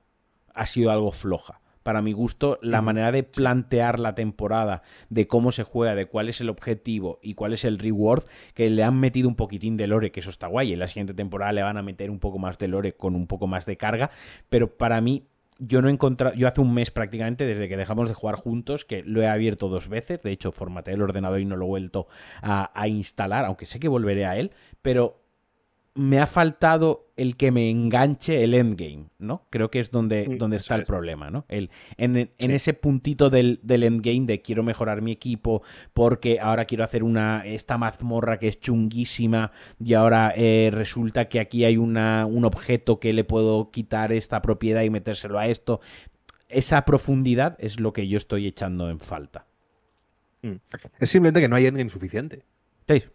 [0.55, 1.61] ha sido algo floja.
[1.83, 6.29] Para mi gusto, la manera de plantear la temporada, de cómo se juega, de cuál
[6.29, 8.24] es el objetivo y cuál es el reward,
[8.55, 10.72] que le han metido un poquitín de lore, que eso está guay.
[10.72, 13.29] En la siguiente temporada le van a meter un poco más de lore con un
[13.29, 14.11] poco más de carga,
[14.48, 18.09] pero para mí yo no he encontrado, yo hace un mes prácticamente desde que dejamos
[18.09, 21.45] de jugar juntos, que lo he abierto dos veces, de hecho formateé el ordenador y
[21.45, 22.07] no lo he vuelto
[22.42, 25.26] a, a instalar, aunque sé que volveré a él, pero
[25.97, 29.47] me ha faltado el que me enganche el endgame, ¿no?
[29.49, 31.47] Creo que es donde, donde está el problema, ¿no?
[31.49, 35.63] El, en, ese puntito del, del, endgame de quiero mejorar mi equipo
[35.95, 41.41] porque ahora quiero hacer una esta mazmorra que es chunguísima y ahora eh, resulta que
[41.41, 45.81] aquí hay una, un objeto que le puedo quitar esta propiedad y metérselo a esto.
[46.51, 49.47] Esa profundidad es lo que yo estoy echando en falta.
[50.43, 50.57] Mm.
[51.01, 52.45] Es simplemente que no hay endgame suficiente.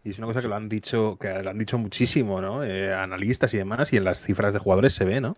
[0.03, 2.63] Y es una cosa que lo han dicho, que lo han dicho muchísimo, ¿no?
[2.63, 5.38] Eh, analistas y demás, y en las cifras de jugadores se ve, ¿no?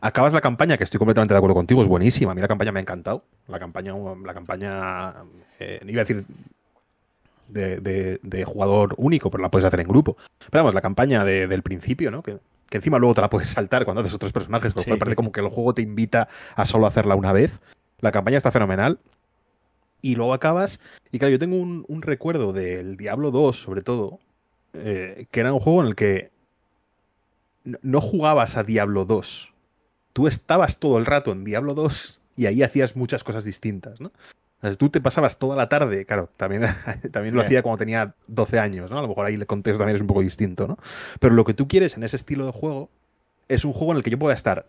[0.00, 2.32] Acabas la campaña, que estoy completamente de acuerdo contigo, es buenísima.
[2.32, 3.24] A mí la campaña me ha encantado.
[3.46, 5.14] La campaña, la campaña,
[5.58, 6.24] eh, iba a decir
[7.48, 10.16] de, jugador único, pero la puedes hacer en grupo.
[10.50, 12.22] Pero vamos, la campaña del principio, ¿no?
[12.22, 12.38] Que
[12.68, 15.16] que encima luego te la puedes saltar cuando haces otros personajes, con lo cual parece
[15.16, 17.58] como que el juego te invita a solo hacerla una vez.
[18.00, 18.98] La campaña está fenomenal.
[20.00, 20.80] Y luego acabas.
[21.10, 24.20] Y claro, yo tengo un, recuerdo del Diablo 2, sobre todo,
[24.74, 26.30] eh, que era un juego en el que
[27.82, 29.52] no jugabas a Diablo 2.
[30.12, 34.12] Tú estabas todo el rato en Diablo 2 y ahí hacías muchas cosas distintas, ¿no?
[34.76, 36.62] tú te pasabas toda la tarde, claro, también,
[37.12, 38.98] también lo hacía cuando tenía 12 años, ¿no?
[38.98, 40.78] A lo mejor ahí el contexto también es un poco distinto, ¿no?
[41.20, 42.90] Pero lo que tú quieres en ese estilo de juego
[43.46, 44.66] es un juego en el que yo pueda estar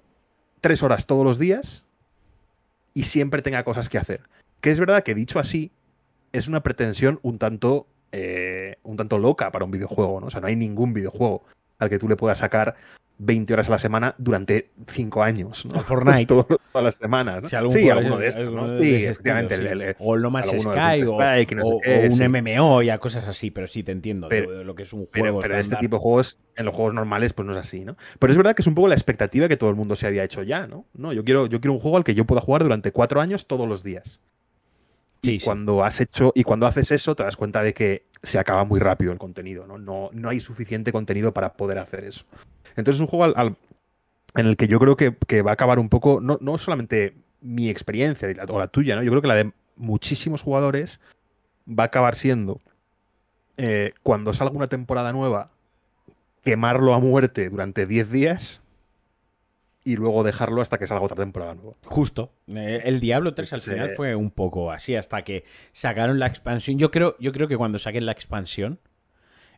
[0.61, 1.83] tres horas todos los días
[2.93, 4.21] y siempre tenga cosas que hacer.
[4.61, 5.71] Que es verdad que dicho así,
[6.31, 10.27] es una pretensión un tanto, eh, un tanto loca para un videojuego, ¿no?
[10.27, 11.43] O sea, no hay ningún videojuego
[11.79, 12.75] al que tú le puedas sacar
[13.19, 15.65] 20 horas a la semana durante 5 años.
[15.65, 15.79] ¿no?
[15.79, 16.25] Fortnite.
[16.71, 17.43] todas las semanas.
[17.43, 17.71] ¿no?
[17.71, 18.51] sí, alguno de estos.
[18.51, 18.69] ¿no?
[18.81, 19.95] Sí, efectivamente.
[19.99, 23.83] o el No Man's Sky o, o, un MMO y a cosas así, pero sí
[23.83, 25.41] te entiendo pero, lo que es un juego.
[25.41, 27.97] Pero, este tipo de juegos, en los juegos normales, pues no es así, ¿no?
[28.19, 30.23] Pero es verdad que es un poco la expectativa que todo el mundo se había
[30.23, 30.85] hecho ya, ¿no?
[30.93, 33.47] No, yo quiero, yo quiero un juego al que yo pueda jugar durante 4 años
[33.47, 34.21] todos los días.
[35.21, 38.63] Y cuando has hecho, y cuando haces eso, te das cuenta de que se acaba
[38.63, 39.77] muy rápido el contenido, ¿no?
[39.77, 42.25] No, no hay suficiente contenido para poder hacer eso.
[42.75, 43.33] Entonces es un juego
[44.35, 47.69] en el que yo creo que, va a acabar un poco, no, no solamente mi
[47.69, 49.03] experiencia o la tuya, ¿no?
[49.03, 50.99] Yo creo que la de muchísimos jugadores
[51.67, 52.59] va a acabar siendo
[53.57, 55.51] eh, cuando salga una temporada nueva,
[56.43, 58.61] quemarlo a muerte durante 10 días
[59.83, 61.77] y luego dejarlo hasta que salga otra temporada nueva.
[61.85, 62.33] Justo.
[62.47, 66.77] Eh, el Diablo 3 al final fue un poco así, hasta que sacaron la expansión.
[66.77, 68.79] Yo creo, yo creo que cuando saquen la expansión,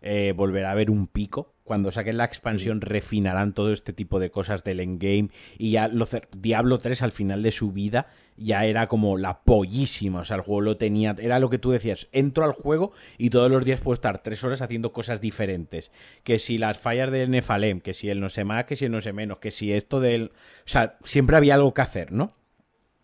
[0.02, 1.54] eh, volverá a haber un pico.
[1.64, 6.08] Cuando saquen la expansión refinarán todo este tipo de cosas del endgame y ya lo
[6.36, 8.08] Diablo 3 al final de su vida
[8.44, 11.72] ya era como la pollísima, o sea, el juego lo tenía, era lo que tú
[11.72, 15.92] decías, entro al juego y todos los días puedo estar tres horas haciendo cosas diferentes,
[16.24, 18.92] que si las fallas del Nefalem, que si el no sé más, que si el
[18.92, 20.32] no sé menos, que si esto del...
[20.66, 22.34] O sea, siempre había algo que hacer, ¿no?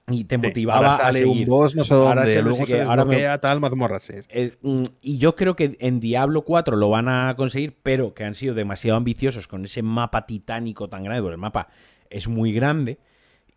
[0.10, 1.28] y te motivaba a seguir.
[1.28, 4.13] un boss no sé dónde, luego se ahora tal mazmorra, sí.
[4.62, 8.36] Mm, y yo creo que en Diablo 4 lo van a conseguir, pero que han
[8.36, 11.67] sido demasiado ambiciosos con ese mapa titánico tan grande, porque el mapa
[12.10, 13.00] es muy grande,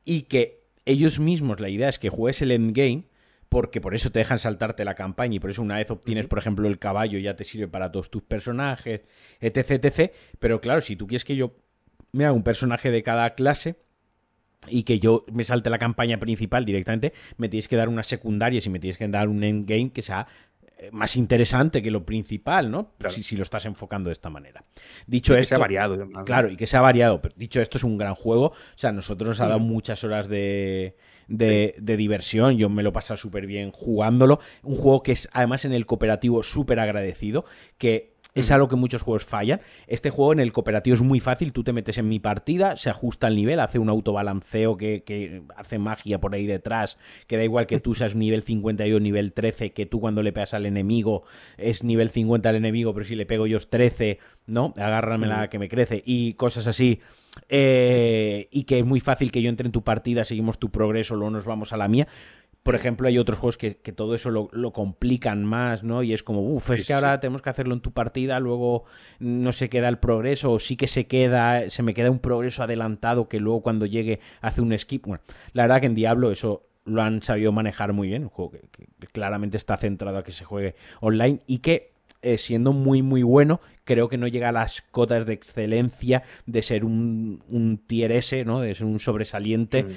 [0.05, 3.05] y que ellos mismos, la idea es que juegues el endgame,
[3.49, 6.39] porque por eso te dejan saltarte la campaña y por eso una vez obtienes, por
[6.39, 9.03] ejemplo, el caballo ya te sirve para todos tus personajes,
[9.41, 10.13] etc, etc.
[10.39, 11.57] Pero claro, si tú quieres que yo
[12.13, 13.77] me haga un personaje de cada clase,
[14.69, 18.61] y que yo me salte la campaña principal directamente, me tienes que dar una secundaria
[18.65, 20.27] y me tienes que dar un endgame que sea
[20.93, 22.93] más interesante que lo principal, ¿no?
[23.09, 24.65] Si, lo estás enfocando de esta manera.
[25.07, 26.09] Dicho esto, que sea variado.
[26.25, 27.21] Claro, y que sea variado.
[27.21, 28.47] Pero dicho esto, es un gran juego.
[28.47, 30.97] O sea, nosotros nos ha dado muchas horas de,
[31.29, 32.57] de, de, diversión.
[32.57, 34.41] Yo me lo he pasado súper bien jugándolo.
[34.63, 37.45] Un juego que es además en el cooperativo súper agradecido.
[37.79, 39.61] Que es algo que muchos juegos fallan.
[39.87, 41.53] Este juego en el cooperativo es muy fácil.
[41.53, 45.43] Tú te metes en mi partida, se ajusta el nivel, hace un autobalanceo que, que
[45.57, 46.99] hace magia por ahí detrás.
[47.27, 50.33] Que da igual que tú seas nivel 52 o nivel 13, que tú cuando le
[50.33, 51.25] pegas al enemigo
[51.57, 54.75] es nivel 50 al enemigo, pero si le pego yo es 13, ¿no?
[54.77, 57.01] Agárrame la que me crece y cosas así.
[57.49, 61.15] Eh, y que es muy fácil que yo entre en tu partida, seguimos tu progreso,
[61.15, 62.09] luego nos vamos a la mía
[62.63, 66.03] por ejemplo, hay otros juegos que, todo eso lo, complican más, ¿no?
[66.03, 68.85] Y es como, uff, es que ahora tenemos que hacerlo en tu partida, luego
[69.19, 72.63] no se queda el progreso, o sí que se queda, se me queda un progreso
[72.63, 75.07] adelantado que luego cuando llegue hace un skip.
[75.07, 75.23] Bueno,
[75.55, 79.07] la verdad que en Diablo eso lo han sabido manejar muy bien, un juego que,
[79.09, 81.93] claramente está centrado a que se juegue online y que
[82.23, 86.61] eh, siendo muy muy bueno, creo que no llega a las cotas de excelencia de
[86.61, 88.61] ser un, un tier S, ¿no?
[88.61, 89.85] De ser un sobresaliente.
[89.85, 89.89] Mm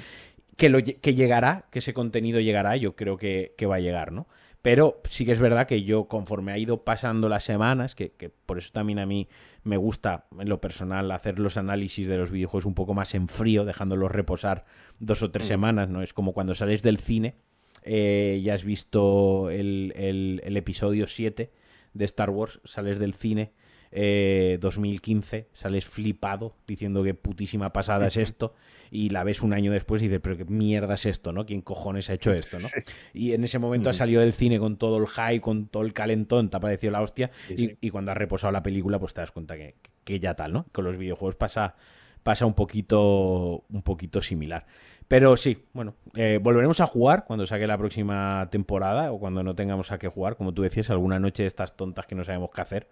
[0.56, 4.26] que, lo, que llegará, que ese contenido llegará, yo creo que, va a llegar, ¿no?
[4.62, 8.10] Pero sí que es verdad que yo, conforme ha ido pasando las semanas, que,
[8.46, 9.28] por eso también a mí
[9.62, 13.28] me gusta, en lo personal, hacer los análisis de los videojuegos un poco más en
[13.28, 14.64] frío, dejándolos reposar
[14.98, 15.48] dos o tres mm.
[15.48, 16.02] semanas, ¿no?
[16.02, 17.34] Es como cuando sales del cine,
[17.82, 21.52] eh, ya has visto el, el, el episodio 7
[21.92, 23.52] de Star Wars, sales del cine
[23.94, 28.54] 2015, eh, sales flipado diciendo que putísima pasada es esto
[28.90, 31.46] y la ves un año después y dices, pero qué mierda es esto, ¿no?
[31.46, 32.66] ¿Quién cojones ha hecho esto, no?
[33.12, 33.96] Y en ese momento ha mm.
[33.96, 37.02] salido del cine con todo el hype, con todo el calentón, te ha parecido la
[37.02, 40.52] hostia y, cuando has reposado la película pues te das cuenta que, que ya tal,
[40.52, 40.66] ¿no?
[40.72, 41.76] Con los videojuegos pasa,
[42.24, 44.66] pasa un poquito, un poquito similar.
[45.06, 49.54] Pero sí, bueno, eh, volveremos a jugar cuando saque la próxima temporada o cuando no
[49.54, 52.50] tengamos a qué jugar, como tú decías, alguna noche de estas tontas que no sabemos
[52.52, 52.88] qué hacer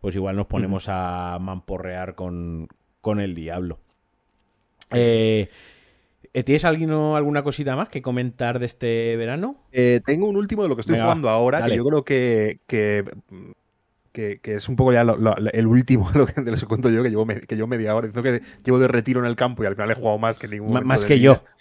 [0.00, 2.68] pues igual nos ponemos a mamporrear con,
[3.00, 3.78] con el diablo.
[4.90, 5.48] Eh,
[6.44, 9.56] ¿Tienes alguna cosita más que comentar de este verano?
[9.72, 13.04] Eh, tengo un último de lo que estoy jugando ahora, que yo creo que, que,
[14.12, 17.56] que, es un poco ya el último lo que les cuento yo, que llevo, que
[17.56, 19.94] yo media hora, diciendo que llevo de retiro en el campo y al final he
[19.94, 21.42] jugado más que ningún Más que yo.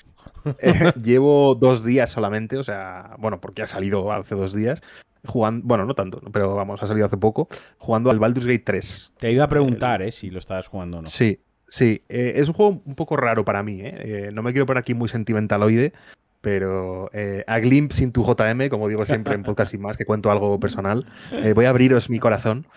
[0.60, 4.84] Eh, llevo dos días solamente, o sea, bueno, porque ha salido hace dos días,
[5.26, 7.48] jugando, bueno, no tanto, pero vamos, ha salido hace poco,
[7.78, 9.14] jugando al Baldur's Gate 3.
[9.20, 11.08] Te iba a preguntar, eh, si lo estabas jugando o no.
[11.08, 14.30] Sí, sí, eh, es un juego un poco raro para mí, eh.
[14.34, 15.94] no me quiero poner aquí muy sentimentaloide,
[16.42, 17.10] pero
[17.48, 21.08] a glimpse into JM, como digo siempre en podcast y más, que cuento algo personal,
[21.56, 22.68] voy a abriros mi corazón.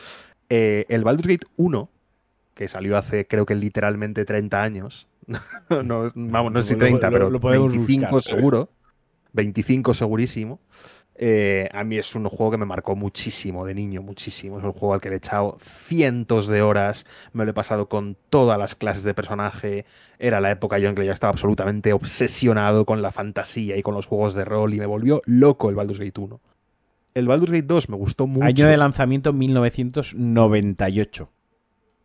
[0.49, 1.90] el Baldur's Gate 1,
[2.55, 5.07] que salió hace creo que literalmente 30 años,
[5.84, 8.70] no, vamos, no sé si 30, pero 25 seguro.
[9.32, 10.61] 25 segurísimo.
[11.21, 14.59] Eh, a mí es un juego que me marcó muchísimo de niño, muchísimo.
[14.59, 17.07] Es un juego al que le he echado cientos de horas.
[17.33, 19.85] Me lo he pasado con todas las clases de personaje.
[20.21, 23.95] Era la época yo en que ya estaba absolutamente obsesionado con la fantasía y con
[23.95, 26.41] los juegos de rol y me volvió loco el Baldur's Gate 1.
[27.14, 28.47] El Baldur's Gate 2 me gustó mucho.
[28.47, 31.29] Año de lanzamiento 1998.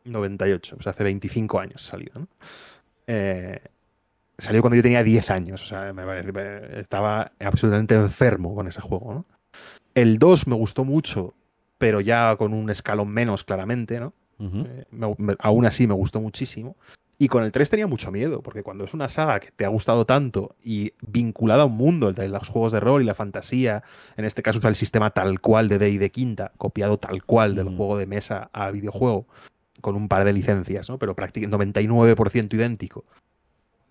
[0.06, 2.20] 98, o sea, hace 25 años salido.
[2.20, 2.28] ¿no?
[3.06, 3.60] Eh,
[4.38, 5.64] salió cuando yo tenía 10 años.
[5.64, 9.26] O sea, me, estaba absolutamente enfermo con ese juego.
[9.94, 11.36] El 2 me gustó mucho,
[11.78, 14.14] pero ya con un escalón menos, claramente, ¿no?
[14.40, 14.86] Eh,
[15.40, 16.76] aún así me gustó muchísimo.
[17.20, 19.70] Y con el 3 tenía mucho miedo, porque cuando es una saga que te ha
[19.70, 23.14] gustado tanto y vinculada a un mundo, el de los juegos de rol y la
[23.14, 23.84] fantasía,
[24.18, 27.56] en este caso usa el sistema tal cual de Day de quinta, copiado tal cual
[27.56, 29.28] del juego de mesa a videojuego,
[29.80, 30.98] con un par de licencias, ¿no?
[30.98, 33.06] Pero prácticamente 99% idéntico.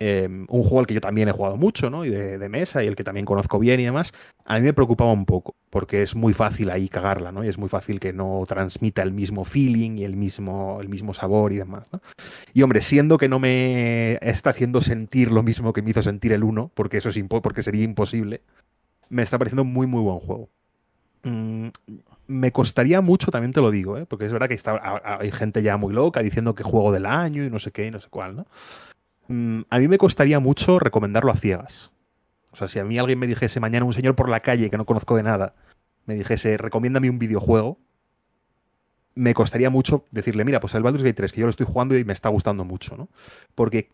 [0.04, 2.04] Em, un juego al que yo también he jugado mucho, ¿no?
[2.04, 4.12] Y de, mesa, y el que también conozco bien y demás,
[4.44, 7.44] a mí me preocupaba un poco, porque es muy fácil ahí cagarla, ¿no?
[7.44, 11.14] Y es muy fácil que no transmita el mismo feeling y el mismo, el mismo
[11.14, 12.00] sabor y demás, ¿no?
[12.52, 16.32] Y hombre, siendo que no me está haciendo sentir lo mismo que me hizo sentir
[16.32, 18.42] el 1, porque eso es porque sería imposible,
[19.08, 20.48] me está pareciendo muy, muy buen juego.
[21.22, 21.68] Mm,
[22.26, 24.06] me costaría mucho, también te lo digo, ¿eh?
[24.06, 27.44] porque es verdad que está, hay gente ya muy loca diciendo que juego del año
[27.44, 28.46] y no sé qué y no sé cuál, ¿no?
[29.32, 31.90] Mm, a mí me costaría mucho recomendarlo a ciegas.
[32.50, 34.76] O sea, si a mí alguien me dijese mañana un señor por la calle que
[34.76, 35.54] no conozco de nada,
[36.04, 37.78] me dijese, recomiéndame un videojuego,
[39.14, 41.96] me costaría mucho decirle, mira, pues el Baldur's Gate 3, que yo lo estoy jugando
[41.96, 43.08] y me está gustando mucho, ¿no?
[43.54, 43.90] Porque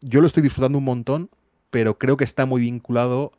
[0.00, 1.30] yo lo estoy disfrutando un montón,
[1.70, 3.32] pero creo que está muy vinculado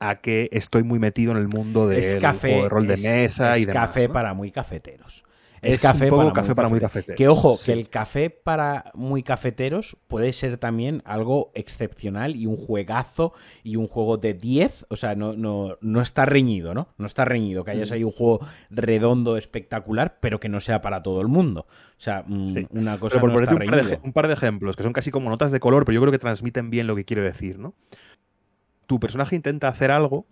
[0.00, 3.88] a que estoy muy metido en el mundo del de rol de mesa y demás.
[3.88, 5.24] café para muy cafeteros.
[5.62, 7.16] Es, café, para, café muy para muy cafeteros.
[7.16, 12.56] Que ojo, que el café para muy cafeteros puede ser también algo excepcional y un
[12.56, 13.32] juegazo
[13.62, 14.86] y un juego de 10.
[14.88, 16.88] O sea, no, no, no está reñido, ¿no?
[16.98, 17.64] No está reñido.
[17.64, 17.94] Que hayas mm.
[17.94, 18.40] ahí un juego
[18.70, 21.66] redondo, espectacular, pero que no sea para todo el mundo.
[21.96, 24.74] O sea, mm, una cosa por no está un, par de, un par de ejemplos
[24.74, 27.04] que son casi como notas de color, pero yo creo que transmiten bien lo que
[27.04, 27.74] quiero decir, ¿no?
[28.86, 30.26] Tu personaje intenta hacer algo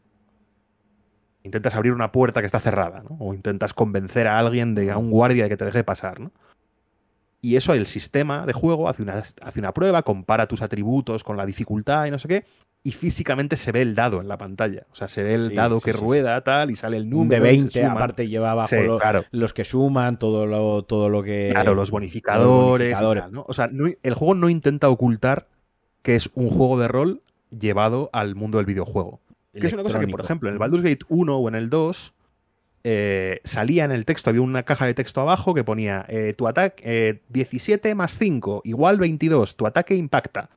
[1.42, 3.16] intentas abrir una puerta que está cerrada, ¿no?
[3.18, 6.32] O intentas convencer a alguien, de, a un guardia de que te deje pasar, ¿no?
[7.42, 11.38] Y eso el sistema de juego hace una, hace una prueba, compara tus atributos con
[11.38, 12.44] la dificultad y no sé qué,
[12.82, 14.86] y físicamente se ve el dado en la pantalla.
[14.92, 17.42] O sea, se ve el dado que rueda, tal, y sale el número.
[17.42, 18.76] De 20, aparte lleva abajo
[19.30, 21.50] los que suman, todo lo, todo lo que.
[21.52, 22.98] Claro, los bonificadores.
[23.00, 23.70] O sea,
[24.02, 25.48] el juego no intenta ocultar
[26.02, 29.20] que es un juego de rol llevado al mundo del videojuego.
[29.52, 31.70] Que es una cosa que, por ejemplo, en el Baldur's Gate 1 o en el
[31.70, 32.14] 2
[32.84, 36.48] eh, salía en el texto, había una caja de texto abajo que ponía eh, tu
[36.48, 40.50] ataque 17 más 5 igual 22, tu ataque impacta.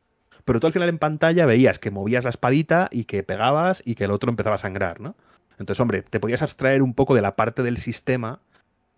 [0.46, 3.96] Pero tú al final en pantalla veías que movías la espadita y que pegabas y
[3.96, 5.16] que el otro empezaba a sangrar, ¿no?
[5.58, 8.42] Entonces, hombre, te podías abstraer un poco de la parte del sistema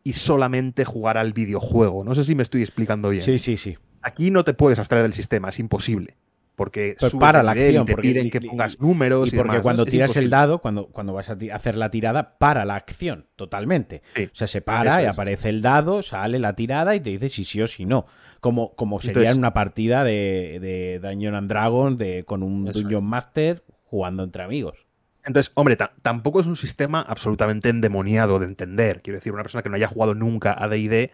[0.04, 2.04] y solamente jugar al videojuego.
[2.04, 3.24] No sé si me estoy explicando bien.
[3.24, 3.78] Sí, sí, sí.
[4.02, 6.16] Aquí no te puedes abstraer del sistema, es imposible
[6.56, 10.30] porque pues para la acción, te piden que pongas números y, porque cuando tiras el
[10.30, 14.02] dado, cuando, cuando vas a hacer la tirada, para la acción totalmente.
[14.18, 17.44] o sea, se para y aparece el dado, sale la tirada y te dice si
[17.44, 18.06] sí o si no.
[18.40, 23.04] Como, como sería en una partida de, de Dungeon and Dragon de, con un Dungeon
[23.04, 24.86] Master jugando entre amigos.
[25.26, 29.02] Entonces, hombre, tampoco es un sistema absolutamente endemoniado de entender.
[29.02, 31.12] Quiero decir, una persona que no haya jugado nunca a D&D,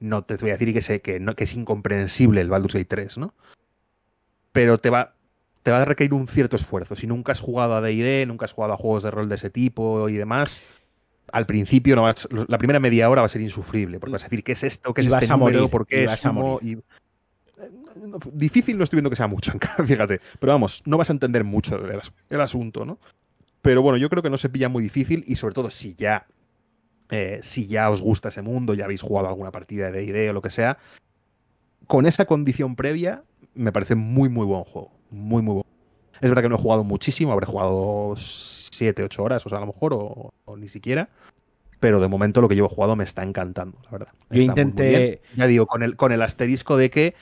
[0.00, 2.84] no te voy a decir que, sé, que, no, que es incomprensible el Baldur's Gate
[2.84, 3.34] 3, ¿no?
[4.54, 5.16] Pero te va,
[5.64, 6.94] te va a requerir un cierto esfuerzo.
[6.94, 9.50] Si nunca has jugado a DD, nunca has jugado a juegos de rol de ese
[9.50, 10.62] tipo y demás,
[11.32, 12.06] al principio no
[12.46, 14.94] la primera media hora va a ser insufrible, porque vas a decir, ¿qué es esto?
[14.94, 15.68] ¿Qué es este número?
[15.68, 16.22] ¿Por qué es
[16.62, 16.78] Y,
[18.32, 19.52] difícil no estoy viendo que sea mucho,
[19.84, 20.20] fíjate.
[20.38, 21.76] Pero vamos, no vas a entender mucho
[22.30, 23.00] el, asunto, ¿no?
[23.60, 26.28] Pero bueno, yo creo que no se pilla muy difícil y sobre todo si ya,
[27.10, 30.32] eh, si ya os gusta ese mundo, ya habéis jugado alguna partida de D&D o
[30.32, 30.78] lo que sea,
[31.88, 33.24] con esa condición previa
[33.54, 34.90] me parece muy, muy buen juego.
[35.10, 35.66] Muy, muy bueno.
[36.20, 39.60] Es verdad que no he jugado muchísimo, habré jugado 7, 8 horas, o sea, a
[39.60, 41.08] lo mejor, o, ni siquiera.
[41.80, 44.08] pero de momento lo que llevo jugado me está encantando, la verdad.
[44.30, 45.20] Yo intenté...
[45.36, 47.14] Ya digo, con el, con el asterisco de que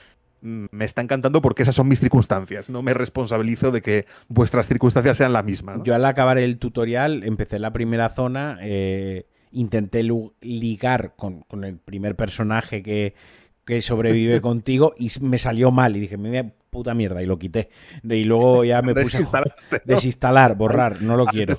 [0.43, 2.71] mm, me está encantando porque esas son mis circunstancias.
[2.71, 5.81] No me responsabilizo de que vuestras circunstancias sean las mismas.
[5.83, 10.05] Yo al acabar el tutorial empecé la primera zona, eh, intenté
[10.41, 13.15] ligar con, el primer personaje que,
[13.81, 17.69] sobrevive contigo y me salió mal y dije, me puta mierda y lo quité.
[18.03, 19.43] Y luego ya me puse a
[19.85, 21.53] desinstalar, borrar, no lo quiero.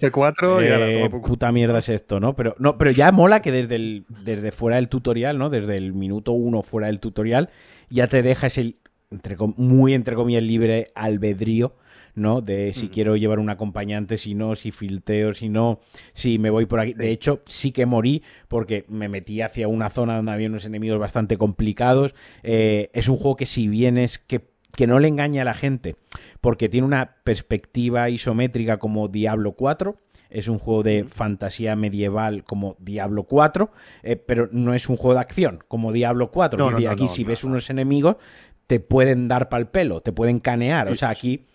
[0.60, 2.36] Eh, puta mierda es esto, ¿no?
[2.36, 5.52] Pero no, pero ya mola que desde el desde fuera del tutorial, ¿no?
[5.52, 7.50] Desde el minuto uno fuera del tutorial
[7.90, 8.78] ya te deja ese
[9.12, 11.76] entre, muy entre comillas libre albedrío
[12.16, 12.42] ¿no?
[12.42, 15.80] De si quiero llevar un acompañante, si no, si filteo, si no,
[16.14, 16.94] si me voy por aquí.
[16.94, 21.00] De hecho, sí que morí porque me metí hacia una zona donde había unos enemigos
[21.00, 22.16] bastante complicados.
[22.44, 25.98] Eh, es un juego que si vienes que que no le engañe a la gente,
[26.42, 29.98] porque tiene una perspectiva isométrica como Diablo 4,
[30.30, 35.14] es un juego de fantasía medieval como Diablo 4, eh, pero no es un juego
[35.14, 36.90] de acción como Diablo 4.
[36.90, 38.18] aquí si ves unos enemigos,
[38.66, 40.90] te pueden dar pal pelo, te pueden canear.
[40.90, 41.46] O sea, aquí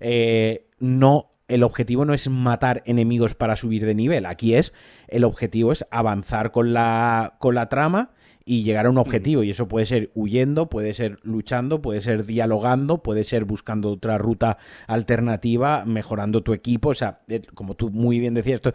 [0.00, 4.26] eh, no el objetivo no es matar enemigos para subir de nivel.
[4.26, 4.72] Aquí es
[5.08, 8.10] el objetivo es avanzar con la, con la trama
[8.44, 9.42] y llegar a un objetivo.
[9.42, 14.18] Y eso puede ser huyendo, puede ser luchando, puede ser dialogando, puede ser buscando otra
[14.18, 16.90] ruta alternativa, mejorando tu equipo.
[16.90, 18.74] O sea, eh, como tú muy bien decías, esto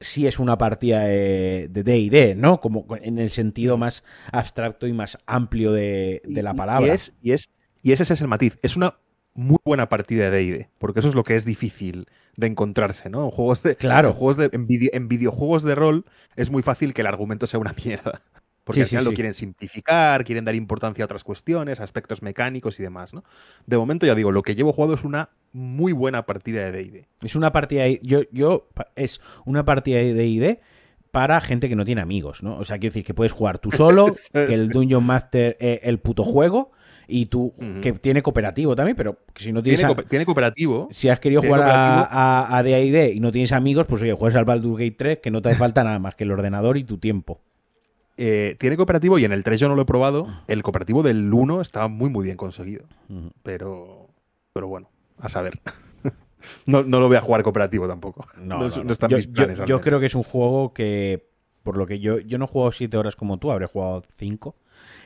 [0.00, 2.60] sí es una partida de D&D, ¿no?
[2.60, 4.02] Como en el sentido más
[4.32, 6.86] abstracto y más amplio de, la palabra.
[6.86, 7.50] Y, es, y, es,
[7.82, 8.58] y ese es el matiz.
[8.62, 8.96] Es una
[9.34, 12.06] muy buena partida de D&D, porque eso es lo que es difícil
[12.36, 13.24] de encontrarse, ¿no?
[13.24, 14.12] En juegos de, claro.
[14.12, 16.04] juegos de, en videojuegos de rol
[16.36, 18.22] es muy fácil que el argumento sea una mierda.
[18.64, 22.82] Porque al final lo quieren simplificar, quieren dar importancia a otras cuestiones, aspectos mecánicos y
[22.82, 23.22] demás, ¿no?
[23.66, 27.06] De momento, ya digo, lo que llevo jugado es una muy buena partida de D&D.
[27.20, 30.60] Es una partida de, yo, yo es una partida de D&D
[31.10, 32.56] para gente que no tiene amigos, ¿no?
[32.56, 35.98] O sea, quiero decir que puedes jugar tú solo, que el Dungeon Master es el
[35.98, 36.72] puto juego
[37.06, 40.88] y tú que tiene cooperativo también, pero si no tienes tiene, cooperativo.
[40.90, 44.44] Si has querido jugar a, a, D&D y no tienes amigos, pues oye, juegas al
[44.44, 46.98] Baldur's Gate 3 que no te hace falta nada más que el ordenador y tu
[46.98, 47.40] tiempo.
[48.16, 50.28] Eh, tiene cooperativo y en el 3 yo no lo he probado.
[50.46, 52.86] El cooperativo del 1 estaba muy, muy bien conseguido.
[53.42, 54.08] Pero,
[54.52, 54.88] pero bueno,
[55.18, 55.60] a saber.
[56.66, 58.26] no, lo voy a jugar cooperativo tampoco.
[58.38, 59.60] No, están yo, mis planes.
[59.66, 61.28] Yo, creo que es un juego que,
[61.62, 64.54] por lo que yo, yo no he jugado 7 horas como tú, habré jugado 5.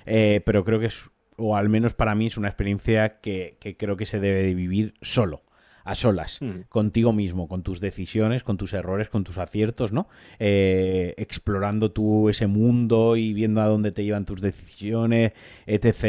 [0.06, 3.76] Eh, pero creo que es, o al menos para mí, es una experiencia que, que
[3.76, 5.42] creo que se debe de vivir solo
[5.88, 6.68] a solas, hmm.
[6.68, 10.06] contigo mismo, con tus decisiones, con tus errores, con tus aciertos, ¿no?
[10.38, 15.32] Eh, explorando tú ese mundo y viendo a dónde te llevan tus decisiones,
[15.64, 16.04] etc,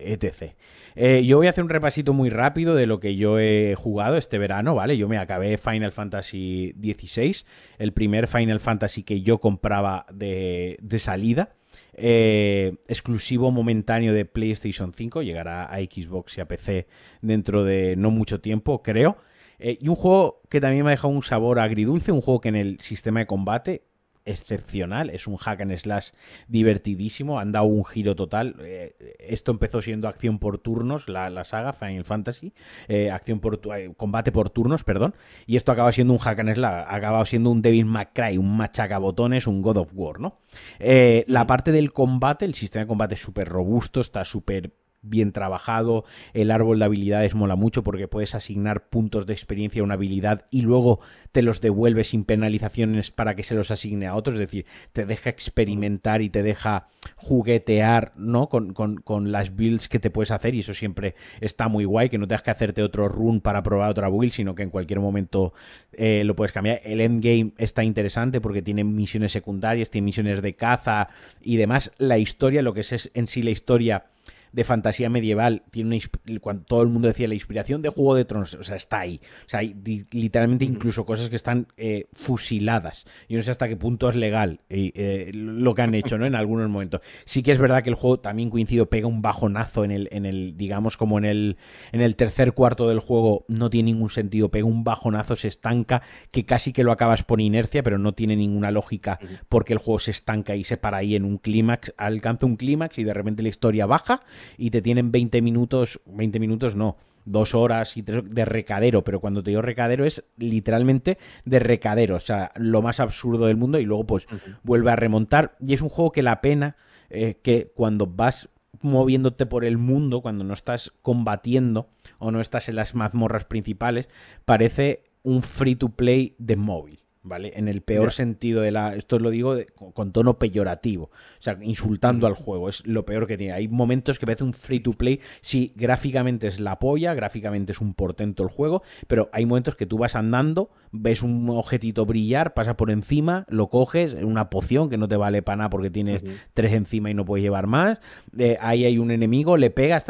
[0.00, 0.54] etc.
[0.94, 4.16] Eh, yo voy a hacer un repasito muy rápido de lo que yo he jugado
[4.16, 4.96] este verano, ¿vale?
[4.96, 7.44] Yo me acabé Final Fantasy XVI,
[7.76, 11.50] el primer Final Fantasy que yo compraba de, de salida.
[11.94, 16.86] Eh, exclusivo momentáneo de PlayStation 5, llegará a Xbox y a PC
[17.20, 19.16] dentro de no mucho tiempo, creo.
[19.58, 22.48] Eh, y un juego que también me ha dejado un sabor agridulce, un juego que
[22.48, 23.82] en el sistema de combate
[24.24, 26.10] excepcional, es un hack and slash
[26.48, 28.56] divertidísimo, han dado un giro total.
[28.60, 32.52] Eh, esto empezó siendo acción por turnos, la, saga Final Fantasy,
[32.88, 35.14] eh, acción por eh, combate por turnos, perdón,
[35.46, 38.56] y esto acaba siendo un hack and slash, ha acabado siendo un Devil McCray, un
[38.56, 40.38] machacabotones, un God of War, ¿no?
[40.78, 44.72] la parte del combate, el sistema de combate es súper robusto, está súper
[45.02, 49.84] bien trabajado, el árbol de habilidades mola mucho porque puedes asignar puntos de experiencia a
[49.84, 51.00] una habilidad y luego
[51.32, 55.04] te los devuelves sin penalizaciones para que se los asigne a otros, es decir, te
[55.04, 58.48] deja experimentar y te deja juguetear ¿no?
[58.48, 62.26] con, las builds que te puedes hacer y eso siempre está muy guay, que no
[62.26, 65.52] tengas que hacerte otro run para probar otra build, sino que en cualquier momento
[65.92, 66.80] eh, lo puedes cambiar.
[66.84, 71.08] El endgame está interesante porque tiene misiones secundarias, tiene misiones de caza
[71.40, 71.92] y demás.
[71.98, 74.04] La historia, lo que es en sí la historia
[74.52, 78.24] de fantasía medieval, tiene una, cuando todo el mundo decía la inspiración de Juego de
[78.24, 79.20] Tronos, o sea, está ahí.
[79.46, 79.74] O sea, hay
[80.10, 83.06] literalmente incluso cosas que están eh, fusiladas.
[83.28, 86.26] Yo no sé hasta qué punto es legal eh, lo que han hecho, ¿no?
[86.26, 87.00] En algunos momentos.
[87.24, 90.26] Sí que es verdad que el juego también coincido, pega un bajonazo en el, en
[90.26, 91.56] el digamos, como en el,
[91.92, 96.02] en el tercer cuarto del juego, no tiene ningún sentido, pega un bajonazo, se estanca,
[96.30, 99.98] que casi que lo acabas por inercia, pero no tiene ninguna lógica porque el juego
[99.98, 103.42] se estanca y se para ahí en un clímax, alcanza un clímax y de repente
[103.42, 104.22] la historia baja
[104.56, 109.42] y te tienen 20 minutos, 20 minutos no, dos horas y de recadero, pero cuando
[109.42, 113.84] te digo recadero es literalmente de recadero, o sea, lo más absurdo del mundo y
[113.84, 114.26] luego pues
[114.62, 116.76] vuelve a remontar y es un juego que la pena
[117.10, 118.48] eh, que cuando vas
[118.80, 121.88] moviéndote por el mundo, cuando no estás combatiendo
[122.18, 124.08] o no estás en las mazmorras principales,
[124.44, 127.01] parece un free to play de móvil.
[127.22, 127.52] ¿Vale?
[127.56, 128.94] En el peor sentido de la...
[128.94, 129.56] Esto lo digo
[129.94, 131.10] con, tono peyorativo, o
[131.42, 133.52] sea, insultando al juego, es lo peor que tiene.
[133.52, 137.80] Hay momentos que parece un free to play, sí, gráficamente es la polla, gráficamente es
[137.80, 142.54] un portento el juego, pero hay momentos que tú vas andando, ves un objetito brillar,
[142.54, 146.22] pasa por encima, lo coges, una poción que no te vale para nada porque tienes
[146.54, 147.98] tres encima y no puedes llevar más,
[148.36, 150.04] eh, ahí hay un enemigo, le pegas...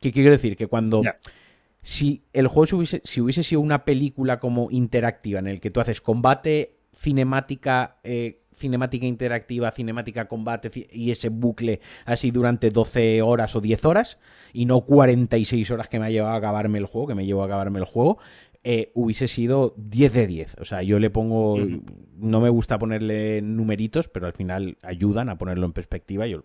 [0.00, 0.56] ¿Qué quiero decir?
[0.56, 1.02] Que cuando
[1.82, 5.80] si el juego hubiese, si hubiese sido una película como interactiva en el que tú
[5.80, 13.56] haces combate, cinemática, eh, cinemática interactiva, cinemática combate y ese bucle así durante 12 horas
[13.56, 14.18] o 10 horas
[14.52, 17.42] y no 46 horas que me ha llevado a acabarme el juego, que me llevó
[17.42, 18.18] a acabarme el juego,
[18.62, 20.56] eh, hubiese sido 10 de 10.
[20.60, 21.56] O sea, yo le pongo.
[22.16, 26.26] No me gusta ponerle numeritos, pero al final ayudan a ponerlo en perspectiva.
[26.26, 26.44] Yo,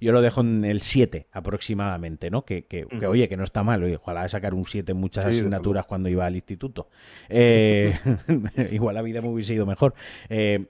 [0.00, 2.46] yo lo dejo en el 7 aproximadamente, ¿no?
[2.46, 3.84] Que, que, oye, que no está mal.
[3.94, 6.88] ojalá sacar un 7 en muchas asignaturas cuando iba al instituto.
[7.28, 7.94] Eh,
[8.72, 9.94] igual la vida me hubiese ido mejor.
[10.30, 10.66] Eh,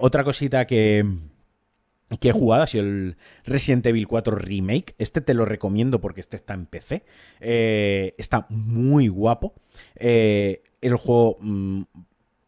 [0.00, 1.06] otra cosita que
[2.20, 4.94] que he jugado ha sido el Resident Evil 4 Remake.
[4.98, 7.04] Este te lo recomiendo porque este está en PC.
[7.40, 9.54] Eh, está muy guapo.
[9.96, 11.82] Eh, el juego mm,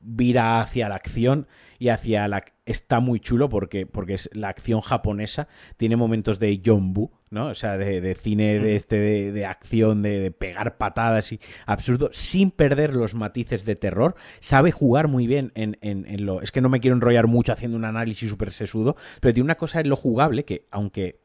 [0.07, 1.49] vira hacia la acción
[1.79, 2.45] y hacia la...
[2.65, 5.49] Está muy chulo porque, porque es la acción japonesa.
[5.77, 6.95] Tiene momentos de John
[7.31, 7.49] ¿no?
[7.49, 12.95] O sea, de, cine de, este, de, acción, de, pegar patadas y absurdo, sin perder
[12.95, 14.15] los matices de terror.
[14.41, 16.41] Sabe jugar muy bien en, en, lo...
[16.41, 19.57] Es que no me quiero enrollar mucho haciendo un análisis súper sesudo, pero tiene una
[19.57, 21.21] cosa en lo jugable que, aunque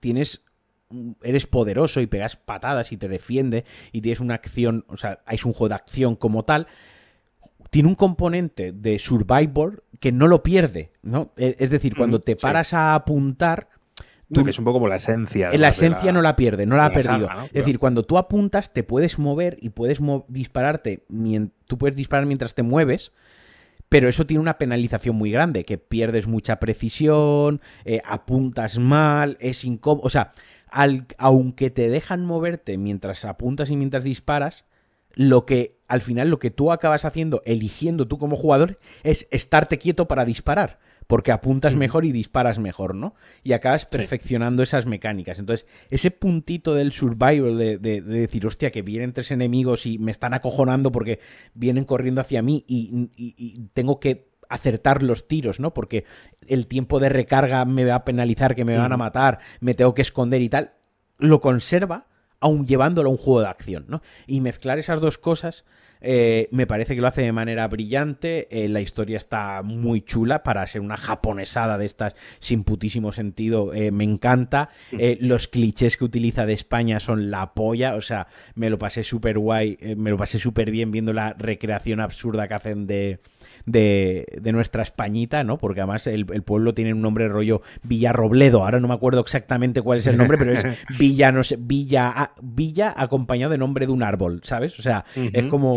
[0.00, 0.44] tienes
[1.22, 5.44] eres poderoso y pegas patadas y te defiende y tienes una acción, o sea, es
[5.44, 6.66] un juego de acción como tal,
[7.70, 11.32] tiene un componente de survivor que no lo pierde, ¿no?
[11.36, 13.68] E, es decir, cuando te paras a apuntar,
[14.32, 15.50] Tú, que es un poco como la esencia.
[15.52, 17.30] La esencia no la pierde, no la ha perdido.
[17.44, 21.04] Es decir, cuando tú apuntas, te puedes mover y puedes dispararte.
[21.66, 23.12] Tú puedes disparar mientras te mueves,
[23.88, 29.64] pero eso tiene una penalización muy grande, que pierdes mucha precisión, eh, apuntas mal, es
[29.64, 30.04] incómodo.
[30.04, 30.32] O sea,
[31.16, 34.66] aunque te dejan moverte mientras apuntas y mientras disparas,
[35.18, 39.76] lo que al final lo que tú acabas haciendo, eligiendo tú como jugador, es estarte
[39.76, 43.14] quieto para disparar porque apuntas mejor y disparas mejor, ¿no?
[43.42, 45.38] Y acabas perfeccionando esas mecánicas.
[45.38, 50.34] Entonces, ese puntito del survival de, decir, hostia, que vienen tres enemigos y me están
[50.34, 51.18] acojonando porque
[51.54, 55.72] vienen corriendo hacia mí y, tengo que acertar los tiros, ¿no?
[55.72, 56.04] Porque
[56.46, 59.94] el tiempo de recarga me va a penalizar, que me van a matar, me tengo
[59.94, 60.74] que esconder y tal,
[61.16, 62.06] lo conserva
[62.40, 64.02] aun llevándolo a un juego de acción, ¿no?
[64.26, 65.64] Y mezclar esas dos cosas
[66.00, 68.48] eh, me parece que lo hace de manera brillante.
[68.50, 73.72] Eh, la historia está muy chula para ser una japonesada de estas sin putísimo sentido.
[73.74, 74.70] Eh, me encanta.
[75.20, 77.94] los clichés que utiliza de España son la polla.
[77.94, 79.78] O sea, me lo pasé súper guay.
[79.96, 83.20] me lo pasé súper bien viendo la recreación absurda que hacen de,
[83.70, 85.58] de, nuestra Españita, ¿no?
[85.58, 88.64] Porque además el, pueblo tiene un nombre rollo Villarrobledo.
[88.64, 90.64] Ahora no me acuerdo exactamente cuál es el nombre, pero es
[90.98, 94.78] Villa, no sé, Villa, Villa acompañado de nombre de un árbol, ¿sabes?
[94.78, 95.74] O sea, es como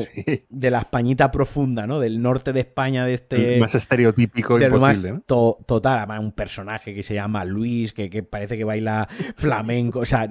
[0.49, 1.99] de la Españita profunda, ¿no?
[1.99, 3.59] Del norte de España, de este.
[3.59, 5.13] más estereotípico imposible.
[5.13, 9.99] Más total, además, un personaje que se llama Luis, que, parece que baila flamenco.
[9.99, 10.29] O sea,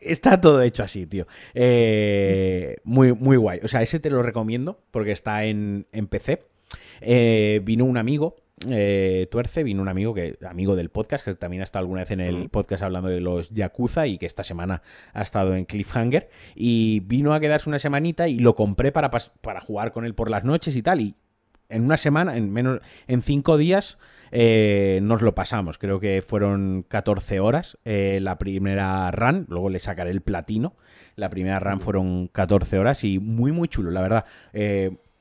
[0.00, 1.26] está todo hecho así, tío.
[1.54, 3.60] Eh, muy, muy guay.
[3.62, 6.55] O sea, ese te lo recomiendo porque está en, en PC.
[7.00, 8.36] Eh, vino un amigo,
[8.68, 12.10] eh, Tuerce, vino un amigo que amigo del podcast, que también ha estado alguna vez
[12.10, 16.28] en el podcast hablando de los Yakuza y que esta semana ha estado en Cliffhanger.
[16.54, 20.30] Y vino a quedarse una semanita y lo compré para, para jugar con él por
[20.30, 21.00] las noches y tal.
[21.00, 21.16] Y
[21.68, 23.98] en una semana, en menos, en cinco días.
[24.32, 30.10] Eh, nos lo pasamos, creo que fueron 14 horas la primera run, luego le sacaré
[30.10, 30.74] el platino,
[31.14, 34.24] la primera run fueron 14 horas y muy muy chulo, la verdad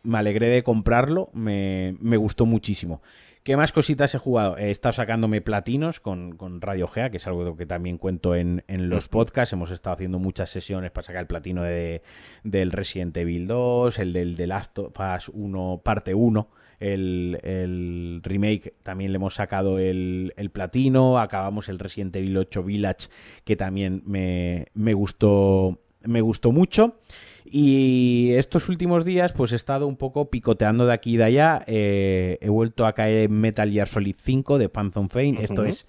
[0.06, 3.02] me alegré de comprarlo, me, gustó muchísimo.
[3.44, 4.58] ¿Qué más cositas he jugado?
[4.58, 9.08] He estado sacándome platinos con, Radio Gea, que es algo que también cuento en, los
[9.08, 9.54] podcasts.
[9.54, 12.02] Hemos estado haciendo muchas sesiones para sacar el platino de,
[12.44, 16.50] del Resident Evil 2, el del The Last of Us 1, parte 1.
[16.80, 21.20] El, remake también le hemos sacado el, platino.
[21.20, 23.10] Acabamos el Resident Evil 8 Village,
[23.44, 27.00] que también me, me gustó, me gustó mucho.
[27.46, 31.64] Y estos últimos días, pues he estado un poco picoteando de aquí y de allá.
[31.68, 35.44] Eh, he vuelto a caer en Metal Gear Solid 5 de Pantheon Fane.
[35.44, 35.86] Esto es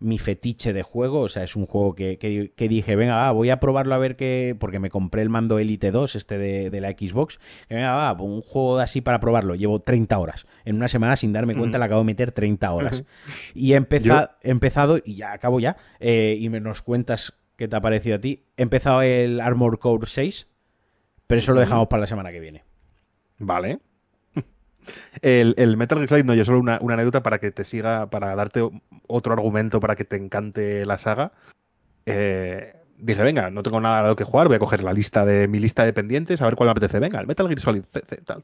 [0.00, 1.20] mi fetiche de juego.
[1.20, 4.56] O sea, es un juego que, que, dije, venga, voy a probarlo a ver qué.
[4.58, 7.38] Porque me compré el mando Elite 2, este de, la Xbox.
[7.70, 9.54] venga, va, un juego así para probarlo.
[9.54, 10.44] Llevo 30 horas.
[10.64, 13.04] En una semana, sin darme cuenta, le acabo de meter 30 horas.
[13.54, 15.76] Y he, empezado, y ya acabo ya.
[16.00, 18.44] Eh, y me nos cuentas qué te ha parecido a ti.
[18.56, 20.48] He empezado el Armor Core 6
[21.26, 22.64] pero eso lo dejamos para la semana que viene.
[23.38, 23.80] Vale.
[25.22, 28.34] El, Metal Gear Solid no, yo solo una, una, anécdota para que te siga, para
[28.34, 28.66] darte
[29.06, 31.32] otro argumento para que te encante la saga.
[32.06, 35.24] Eh, dije, venga, no tengo nada de lo que jugar, voy a coger la lista
[35.24, 37.00] de mi lista de pendientes, a ver cuál me apetece.
[37.00, 37.82] Venga, el Metal Gear Solid
[38.24, 38.42] tal,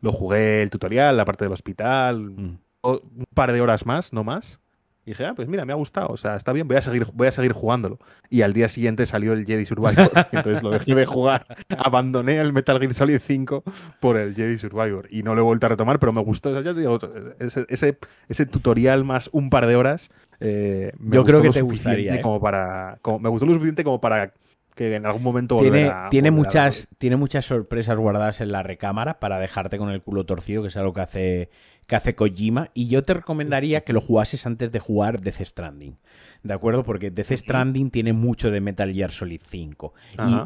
[0.00, 2.58] Lo jugué el tutorial, la parte del hospital, mm.
[2.82, 4.60] un par de horas más, no más.
[5.06, 7.06] Y dije, ah, pues mira, me ha gustado, o sea, está bien, voy a seguir,
[7.14, 8.00] voy a seguir jugándolo.
[8.28, 11.46] Y al día siguiente salió el Jedi Survivor, entonces lo dejé de jugar.
[11.78, 13.62] Abandoné el Metal Gear Solid 5
[14.00, 16.60] por el Jedi Survivor y no lo he vuelto a retomar, pero me gustó.
[16.60, 16.98] ya te digo,
[17.38, 17.96] ese,
[18.28, 20.10] ese, tutorial más un par de horas.
[20.40, 22.16] Eh, Yo creo que te gustaría.
[22.16, 22.20] ¿eh?
[22.20, 24.32] Como para, me gustó lo suficiente como para
[24.76, 29.38] que en algún momento tiene, tiene muchas tiene muchas sorpresas guardadas en la recámara para
[29.38, 31.50] dejarte con el culo torcido que es algo que hace
[31.86, 32.70] que hace Kojima.
[32.74, 35.96] Y yo te recomendaría que lo jugases antes de jugar Death Stranding
[36.42, 39.94] de acuerdo porque Death Stranding tiene mucho de Metal Gear Solid 5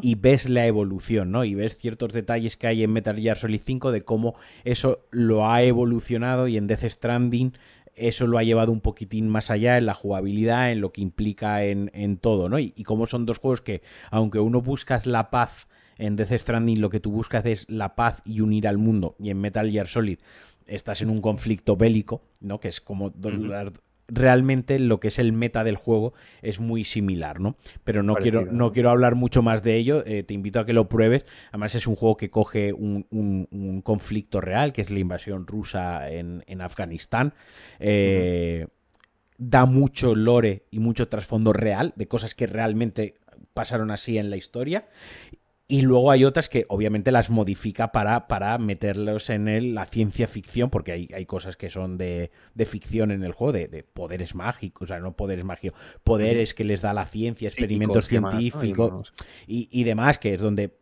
[0.01, 3.37] y, y, ves la evolución no y ves ciertos detalles que hay en Metal Gear
[3.37, 7.53] Solid 5 de cómo eso lo ha evolucionado y en Death Stranding
[7.95, 11.63] eso lo ha llevado un poquitín más allá en la jugabilidad, en lo que implica
[11.63, 12.59] en, todo, ¿no?
[12.59, 15.67] Y, como son dos juegos que, aunque uno buscas la paz
[15.97, 19.29] en Death Stranding, lo que tú buscas es la paz y unir al mundo, y
[19.29, 20.19] en Metal Gear Solid
[20.65, 22.59] estás en un conflicto bélico, ¿no?
[22.59, 23.11] Que es como
[24.11, 27.55] realmente lo que es el meta del juego es muy similar, ¿no?
[27.83, 30.73] Pero no, quiero, no quiero hablar mucho más de ello, eh, te invito a que
[30.73, 31.25] lo pruebes.
[31.49, 36.61] Además es un juego que coge un, conflicto real, que es la invasión rusa en,
[36.61, 37.33] Afganistán.
[37.79, 38.67] Eh,
[39.37, 43.15] da mucho lore y mucho trasfondo real de cosas que realmente
[43.53, 44.85] pasaron así en la historia
[45.71, 50.27] y luego hay otras que obviamente las modifica para, para meterlos en el, la ciencia
[50.27, 54.35] ficción, porque hay, hay cosas que son de, de ficción en el juego, de, poderes
[54.35, 59.13] mágicos, o sea, no poderes mágicos, poderes que les da la ciencia, experimentos científicos
[59.47, 60.77] y, y, demás, que es donde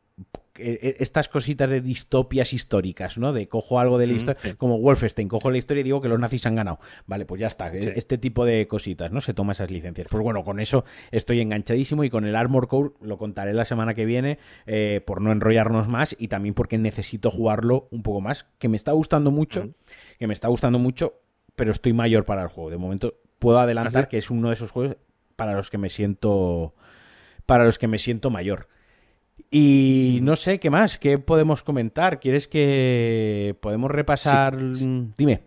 [1.00, 3.34] estas cositas de distopias históricas, ¿no?
[3.34, 6.20] De cojo algo de la historia, como Wolfenstein, cojo la historia y digo que los
[6.20, 6.80] nazis han ganado.
[7.08, 7.74] Vale, pues ya está.
[7.74, 9.22] E, este tipo de cositas, ¿no?
[9.22, 10.08] Se toma esas licencias.
[10.10, 13.94] Pues bueno, con eso estoy enganchadísimo y con el Armor Core lo contaré la semana
[13.94, 18.46] que viene eh, por no enrollarnos más y también porque necesito jugarlo un poco más,
[18.58, 19.70] que me está gustando mucho,
[20.18, 21.22] que me está gustando mucho,
[21.56, 22.70] pero estoy mayor para el juego.
[22.70, 24.98] De momento puedo adelantar ¿Ah, que es uno de esos juegos
[25.36, 26.74] para los que me siento
[27.46, 28.68] para los que me siento mayor.
[29.52, 30.98] Y no sé, ¿qué más?
[30.98, 32.20] ¿Qué podemos comentar?
[32.20, 34.58] ¿Quieres que podemos repasar?
[35.18, 35.42] Dime.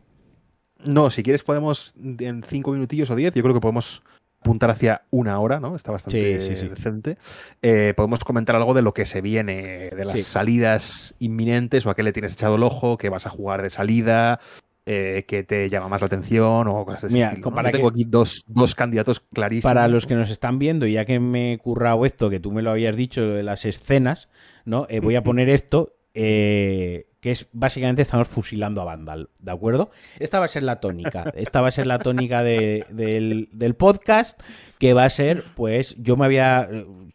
[0.84, 4.02] No, si quieres podemos en cinco minutillos o diez, yo creo que podemos
[4.40, 5.76] apuntar hacia una hora, ¿no?
[5.76, 7.16] Está bastante decente.
[7.62, 11.94] Eh, podemos comentar algo de lo que se viene, de las salidas inminentes o a
[11.94, 14.40] qué le tienes echado el ojo, que vas a jugar de salida,
[14.84, 18.44] eh, que te llama más la atención o cosas de ese Para tengo aquí dos,
[18.74, 19.70] candidatos clarísimos.
[19.72, 22.62] Para los que nos están viendo, ya que me he currado esto, que tú me
[22.62, 24.28] lo habías dicho de las escenas,
[24.64, 24.86] ¿no?
[24.88, 25.94] Eh, voy a poner esto.
[26.14, 29.92] Eh, que es básicamente estamos fusilando a Vandal, ¿de acuerdo?
[30.18, 34.42] Esta va a ser la tónica, esta va a ser la tónica del, del, podcast,
[34.80, 36.68] que va a ser, pues, yo me había,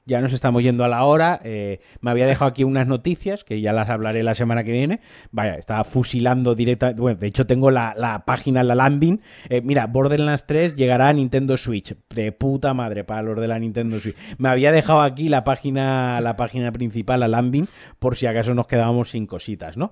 [0.05, 1.41] ya nos estamos yendo a la hora.
[1.43, 5.01] Eh, me había dejado aquí unas noticias que ya las hablaré la semana que viene.
[5.31, 7.01] Vaya, estaba fusilando directamente.
[7.01, 9.19] Bueno, de hecho, tengo la, página, la landing.
[9.49, 11.93] Eh, mira, Borderlands 3 llegará a Nintendo Switch.
[12.15, 14.15] De puta madre para los de la Nintendo Switch.
[14.37, 17.67] Me había dejado aquí la página, la página principal, la landing,
[17.99, 19.91] por si acaso nos quedábamos sin cositas, ¿no?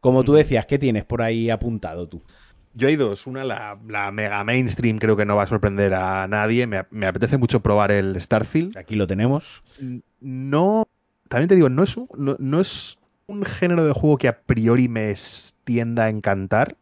[0.00, 2.22] Como tú decías, ¿qué tienes por ahí apuntado tú?
[2.74, 3.26] Yo hay dos.
[3.26, 6.66] Una, la, mega mainstream, creo que no va a sorprender a nadie.
[6.66, 8.76] Me, apetece mucho probar el Starfield.
[8.78, 9.62] Aquí lo tenemos.
[10.20, 10.86] No.
[11.28, 14.88] También te digo, no es un, no, es un género de juego que a priori
[14.88, 15.14] me
[15.64, 16.76] tienda a encantar.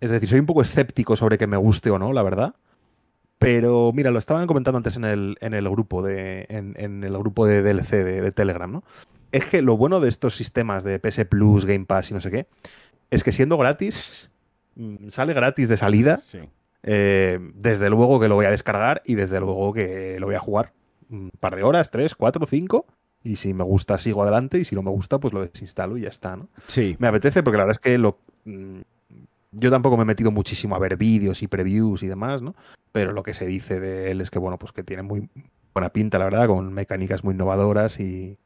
[0.00, 2.54] Es decir, soy un poco escéptico sobre que me guste o no, la verdad.
[3.38, 6.46] Pero mira, lo estaban comentando antes en el, en el grupo de.
[6.48, 8.82] En, el grupo de DLC de, de, Telegram, ¿no?
[9.32, 12.30] Es que lo bueno de estos sistemas de PS Plus, Game Pass y no sé
[12.30, 12.46] qué,
[13.10, 14.30] es que siendo gratis,
[14.78, 16.20] Mm, sale gratis de salida.
[16.84, 20.40] Eh, desde luego que lo voy a descargar y desde luego que lo voy a
[20.40, 20.72] jugar
[21.10, 22.86] un par de horas, tres, cuatro, cinco.
[23.24, 24.58] Y si me gusta, sigo adelante.
[24.58, 26.48] Y si no me gusta, pues lo desinstalo y ya está, ¿no?
[26.68, 26.96] Sí.
[27.00, 28.18] Me apetece porque la verdad es que lo.
[28.44, 28.80] Mm,
[29.50, 32.54] yo tampoco me he metido muchísimo a ver vídeos y previews y demás, ¿no?
[32.92, 35.28] Pero lo que se dice de él es que, bueno, pues que tiene muy
[35.74, 38.38] buena pinta, la verdad, con mecánicas muy innovadoras y,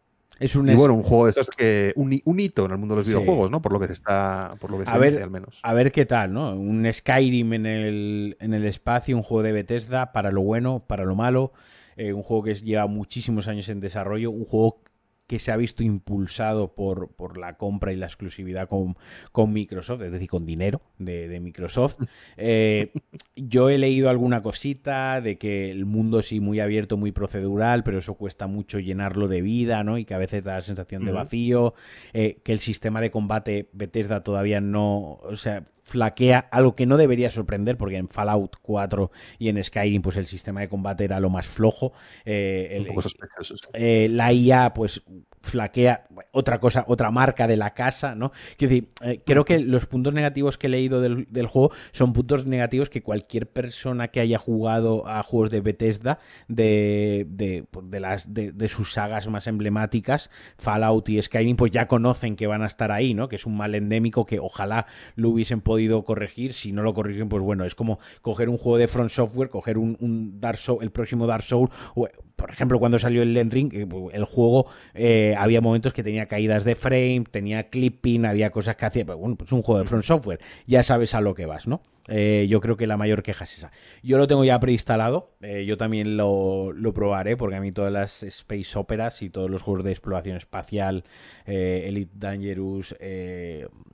[0.43, 1.93] es un y bueno, un juego de esos que.
[1.95, 3.63] Un, hito en el mundo de los videojuegos, ¿no?
[3.63, 4.57] Por lo que se está.
[4.59, 5.61] Por lo que se a ver, al menos.
[5.63, 6.55] A ver qué tal, ¿no?
[6.55, 11.05] Un Skyrim en el, en el espacio, un juego de Bethesda, para lo bueno, para
[11.05, 11.53] lo malo.
[11.97, 14.31] Eh, un juego que lleva muchísimos años en desarrollo.
[14.31, 14.81] Un juego
[15.27, 18.97] que se ha visto impulsado por, por la compra y la exclusividad con,
[19.31, 22.01] con Microsoft, es decir, con dinero de, Microsoft.
[22.37, 22.93] Eh,
[23.37, 27.99] yo he leído alguna cosita de que el mundo sí muy abierto, muy procedural, pero
[27.99, 29.99] eso cuesta mucho llenarlo de vida, ¿no?
[29.99, 31.75] Y que a veces da la sensación de vacío,
[32.13, 36.97] eh, que el sistema de combate Bethesda todavía no, o sea, flaquea, algo que no
[36.97, 41.21] debería sorprender, porque en Fallout 4 y en Skyrim, pues el sistema de combate era
[41.21, 41.93] lo más flojo.
[42.25, 43.55] Eh, Un poco sospechoso.
[43.75, 45.03] Eh, la IA, pues
[45.43, 48.33] flaquea otra cosa, otra marca de la casa, ¿no?
[48.57, 52.89] Quiero eh, creo que los puntos negativos que he leído del, juego son puntos negativos
[52.89, 56.19] que cualquier persona que haya jugado a juegos de Bethesda,
[56.49, 62.37] de, de, pues, las, de, sus sagas más emblemáticas, Fallout y Skyrim, pues ya conocen
[62.37, 63.29] que van a estar ahí, ¿no?
[63.29, 64.87] Que es un mal endémico que ojalá
[65.17, 66.55] lo hubiesen podido corregir.
[66.55, 69.79] Si no lo corrigen, pues bueno, es como coger un juego de Front Software, coger
[69.79, 73.73] un, Dark Soul, el próximo Dark Soul, o, por ejemplo, cuando salió el Len Ring,
[74.13, 78.87] el juego eh, había momentos que tenía caídas de frame, tenía clipping, había cosas que
[78.87, 79.05] hacía.
[79.05, 81.81] Pero bueno, pues un juego de front software, ya sabes a lo que vas, ¿no?
[82.09, 83.71] Eh, yo creo que la mayor queja es esa.
[84.03, 88.23] Yo lo tengo ya preinstalado, eh, yo también lo, probaré, porque a mí todas las
[88.25, 91.05] Space Operas y todos los juegos de exploración espacial,
[91.47, 92.97] Elite Dangerous,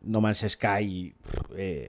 [0.02, 1.14] No Man's Sky,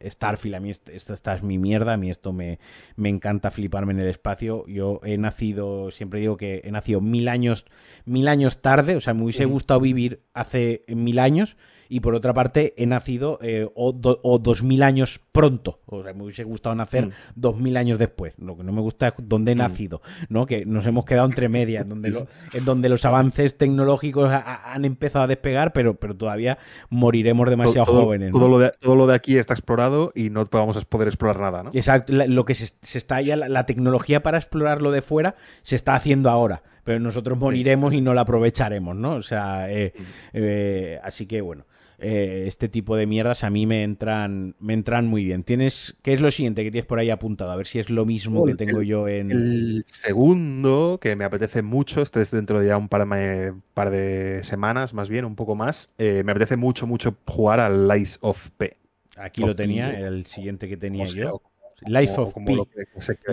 [0.06, 2.60] Starfield, a mí esto, esta es mi mierda, a mí esto me,
[2.96, 4.66] me encanta fliparme en el espacio.
[4.68, 7.66] Yo he nacido, siempre digo que he nacido mil años,
[8.06, 11.56] mil años tarde, o sea, me hubiese gustado vivir hace mil años
[11.90, 16.24] y por otra parte he nacido eh, o, dos mil años pronto, o sea, me
[16.24, 17.12] hubiese gustado nacer mm.
[17.36, 19.58] dos mil años después, lo que no me gusta es dónde he mm.
[19.58, 20.46] nacido, ¿no?
[20.46, 22.10] Que nos hemos quedado entre medias, donde,
[22.54, 26.60] en donde los avances tecnológicos han empezado a despegar, pero, pero todavía
[26.90, 28.32] moriremos demasiado jóvenes.
[28.32, 31.40] Todo, lo de, todo lo de aquí está explorado y no vamos a poder explorar
[31.40, 31.72] nada, ¿no?
[31.74, 35.96] Exacto, lo que se, está ya, la, tecnología para explorar lo de fuera se está
[35.96, 39.12] haciendo ahora pero nosotros moriremos y no la aprovecharemos, ¿no?
[39.12, 39.94] O sea, eh,
[40.34, 41.66] eh, así que bueno.
[42.02, 45.44] Eh, este tipo de mierdas a mí me entran, me entran muy bien.
[45.44, 47.52] Tienes, ¿Qué es lo siguiente que tienes por ahí apuntado?
[47.52, 49.32] A ver si es lo mismo que tengo yo en...
[49.32, 53.90] El segundo, que me apetece mucho, este es dentro de ya un par de, par
[53.90, 58.18] de semanas, más bien, un poco más, eh, me apetece mucho, mucho jugar al Lies
[58.22, 58.78] of P.
[59.18, 61.42] Aquí lo tenía, el siguiente que tenía yo.
[61.86, 62.58] Lies of P.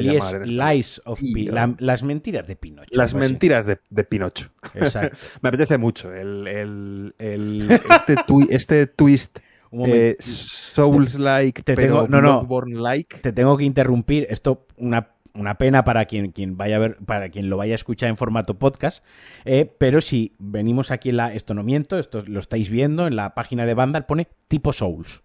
[0.00, 1.46] Y es Lies of P.
[1.78, 2.90] las mentiras de Pinocho.
[2.92, 4.50] Las mentiras de, de, Pinocho.
[4.74, 5.16] Exacto.
[5.42, 8.16] Me apetece mucho el, el, el este,
[8.50, 9.38] este twist
[9.84, 14.26] eh, Souls-like, pero no, no, like Te tengo que interrumpir.
[14.30, 17.76] Esto, una, una pena para quien, quien, vaya a ver, para quien lo vaya a
[17.76, 19.04] escuchar en formato podcast.
[19.44, 21.34] Eh, pero si venimos aquí en la.
[21.34, 25.22] Esto no miento, esto lo estáis viendo en la página de Vandal, pone tipo Souls.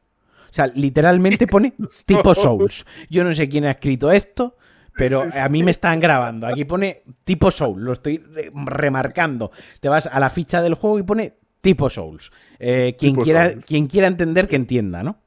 [0.52, 1.74] O sea, literalmente pone
[2.06, 2.86] tipo Souls.
[3.10, 4.58] Yo no sé quién ha escrito esto,
[4.96, 6.46] pero a mí me están grabando.
[6.46, 8.22] Aquí pone tipo Souls, lo estoy
[8.54, 9.52] remarcando.
[9.80, 12.32] Te vas a la ficha del juego y pone tipo Souls.
[12.60, 15.18] Eh, quien, quiera, quien quiera entender, que entienda, ¿no?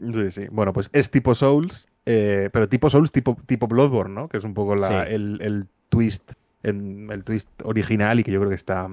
[0.00, 0.46] Sí, sí.
[0.50, 4.28] Bueno, pues es tipo Souls, eh, pero tipo Souls, tipo, tipo Bloodborne, ¿no?
[4.28, 8.56] Que es un poco el, el, twist, el twist original y que yo creo que
[8.56, 8.88] está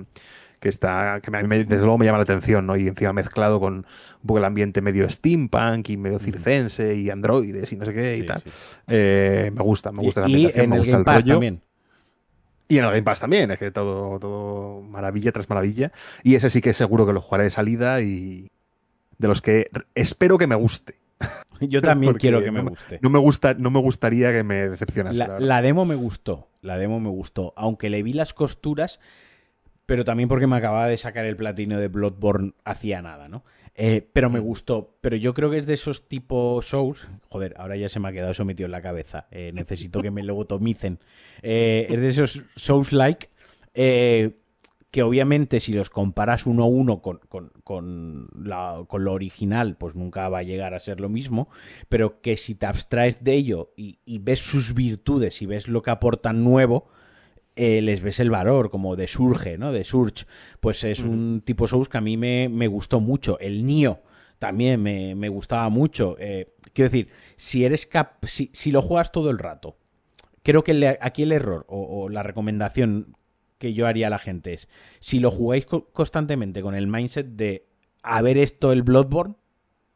[0.62, 2.78] que está que desde luego me llama la atención, ¿no?
[2.78, 7.74] Y encima mezclado con un poco el ambiente medio steampunk y medio circense y androides
[7.74, 8.44] y no sé qué y tal.
[8.88, 11.62] Eh, me gusta, me gusta la Y en el Game Pass también.
[12.68, 15.92] Y en el Game Pass también, es que todo, todo maravilla tras maravilla.
[16.22, 18.52] Y ese sí que seguro que lo jugaré de salida y
[19.18, 21.00] de los que espero que me guste.
[21.60, 23.00] Yo también quiero que me guste.
[23.02, 25.18] No me, gusta, no me gustaría que me decepcionase.
[25.18, 27.52] La, la, demo me gustó, la demo me gustó.
[27.58, 29.00] Aunque le vi las costuras,
[29.92, 33.44] pero también porque me acababa de sacar el platino de Bloodborne hacía nada, ¿no?
[33.76, 34.44] Eh, pero me mm.
[34.44, 34.96] gustó.
[35.02, 37.10] Pero yo creo que es de esos tipos Souls.
[37.28, 39.28] Joder, ahora ya se me ha quedado eso metido en la cabeza.
[39.32, 41.00] Eh, necesito que me lobotomicen.
[41.42, 43.32] Eh, es de esos Souls-like.
[43.74, 47.20] que obviamente si los comparas uno a uno con,
[47.62, 51.50] con, lo original, pues nunca va a llegar a ser lo mismo,
[51.90, 55.82] pero que si te abstraes de ello y, y ves sus virtudes y ves lo
[55.82, 56.88] que aportan nuevo,
[57.56, 59.72] eh, les ves el valor, como de Surge, ¿no?
[59.72, 60.26] De Surge.
[60.60, 63.40] Pues es un tipo Souls que a mí me, gustó mucho.
[63.40, 64.02] El Nio
[64.40, 66.16] también me, gustaba mucho.
[66.20, 69.78] Eh, quiero decir, si eres cap si, lo juegas todo el rato,
[70.44, 73.18] creo que aquí el error o, la recomendación
[73.58, 74.68] que yo haría a la gente es,
[75.00, 77.68] si lo jugáis constantemente con el mindset de
[78.02, 79.36] a ver esto el Bloodborne,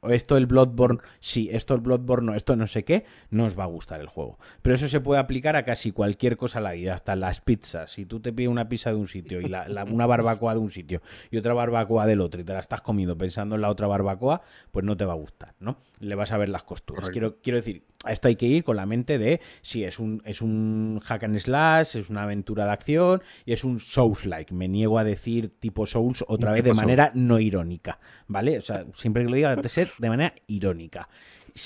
[0.09, 3.63] esto el Bloodborne, sí, esto el Bloodborne, no, esto no sé qué, no os va
[3.63, 4.39] a gustar el juego.
[4.61, 7.91] Pero eso se puede aplicar a casi cualquier cosa en la vida, hasta las pizzas.
[7.91, 11.01] Si tú te pides una pizza de un sitio y una barbacoa de un sitio
[11.31, 14.41] y otra barbacoa del otro y te la estás comiendo pensando en la otra barbacoa,
[14.71, 15.77] pues no te va a gustar, ¿no?
[15.99, 17.09] Le vas a ver las costuras.
[17.09, 20.21] Quiero, quiero decir, a esto hay que ir con la mente de si es un,
[20.25, 24.53] es un hack and slash, es una aventura de acción y es un Souls-like.
[24.53, 28.57] Me niego a decir tipo Souls otra vez de manera no irónica, ¿vale?
[28.57, 31.07] O sea, siempre que lo diga, de ser de manera irónica.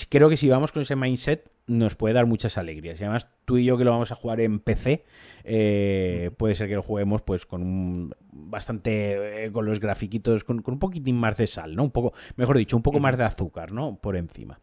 [0.10, 3.00] Creo que si vamos con ese mindset nos puede dar muchas alegrías.
[3.00, 5.06] Y además tú y yo que lo vamos a jugar en PC,
[5.44, 10.64] eh, puede ser que lo juguemos pues con un bastante eh, con los grafiquitos, con,
[10.66, 11.84] un poquitín más de sal, ¿no?
[11.84, 14.00] Un poco, mejor dicho, un poco más de azúcar, ¿no?
[14.02, 14.60] Por encima.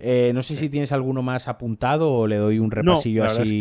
[0.00, 3.60] Eh, no sé si tienes alguno más apuntado o le doy un repasillo así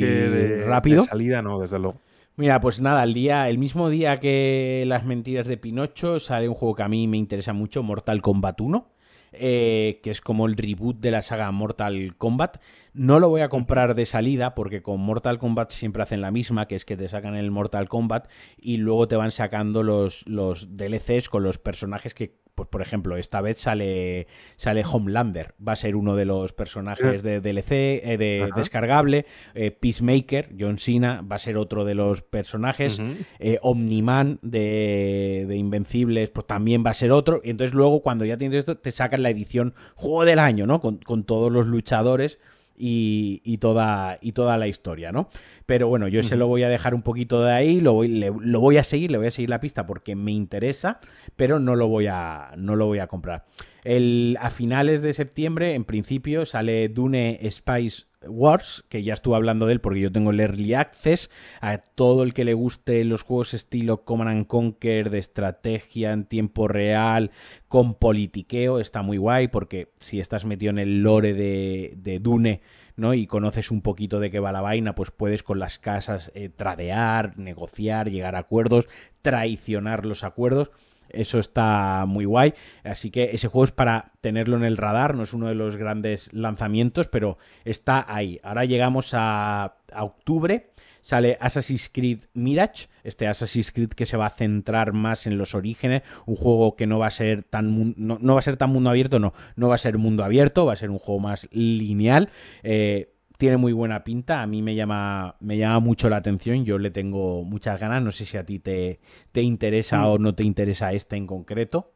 [0.65, 1.03] rápido.
[1.03, 1.99] De salida no, desde luego.
[2.35, 6.53] Mira, pues nada, el día, el mismo día que las mentiras de Pinocho sale un
[6.53, 8.87] juego que a mí me interesa mucho, Mortal Kombat 1.
[9.33, 12.61] Eh, que es como el reboot de la saga Mortal Kombat.
[12.93, 16.67] No lo voy a comprar de salida porque con Mortal Kombat siempre hacen la misma,
[16.67, 20.77] que es que te sacan el Mortal Kombat y luego te van sacando los, los
[20.77, 25.75] DLCs con los personajes que pues por ejemplo, esta vez sale, sale Homelander, va a
[25.75, 31.35] ser uno de los personajes de DLC, eh, de descargable, eh, Peacemaker, John Cena, va
[31.35, 32.99] a ser otro de los personajes,
[33.37, 38.25] eh, Omniman de, de, Invencibles, pues también va a ser otro, y entonces luego cuando
[38.25, 40.81] ya tienes esto, te sacan la edición Juego del Año, ¿no?
[40.81, 42.39] Con, con todos los luchadores
[42.77, 45.27] y, toda, y toda la historia, ¿no?
[45.65, 48.59] Pero bueno, yo se lo voy a dejar un poquito de ahí, lo voy, lo
[48.59, 50.99] voy a seguir, le voy a seguir la pista porque me interesa,
[51.35, 53.45] pero no lo voy a, no lo voy a comprar.
[53.83, 59.65] El, a finales de septiembre, en principio, sale Dune Spice Wars, que ya estuve hablando
[59.65, 61.29] de él porque yo tengo el Early Access.
[61.61, 66.25] A todo el que le guste los juegos estilo Command and Conquer, de estrategia en
[66.25, 67.31] tiempo real,
[67.67, 72.61] con politiqueo, está muy guay porque si estás metido en el lore de, de Dune,
[72.95, 73.13] ¿no?
[73.13, 76.49] Y conoces un poquito de qué va la vaina, pues puedes con las casas eh,
[76.49, 78.87] tradear, negociar, llegar a acuerdos,
[79.21, 80.71] traicionar los acuerdos.
[81.17, 82.53] Eso está muy guay.
[82.83, 85.15] Así que ese juego es para tenerlo en el radar.
[85.15, 88.39] No es uno de los grandes lanzamientos, pero está ahí.
[88.43, 90.71] Ahora llegamos a, octubre.
[91.01, 95.55] Sale Assassin's Creed Mirage, este Assassin's Creed que se va a centrar más en los
[95.55, 98.89] orígenes, un juego que no va a ser tan no, va a ser tan mundo
[98.89, 102.29] abierto, no, no va a ser mundo abierto, va a ser un juego más lineal.
[102.61, 106.77] Eh, tiene muy buena pinta, a mí me llama, me llama mucho la atención, yo
[106.79, 108.99] le tengo muchas ganas, no sé si a ti te,
[109.31, 110.05] te interesa mm.
[110.05, 111.93] o no te interesa este en concreto.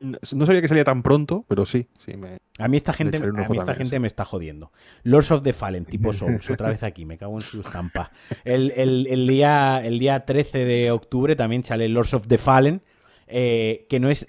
[0.00, 3.48] No, sabía que salía tan pronto, pero sí, sí me, A mí esta gente, a
[3.48, 4.72] mí esta gente me está jodiendo.
[5.04, 8.10] Lords of the Fallen, tipo Souls, otra vez aquí, me cago en su estampa.
[8.44, 12.82] El, el, día, el día 13 de octubre también sale Lords of the Fallen,
[13.34, 14.26] eh, que no es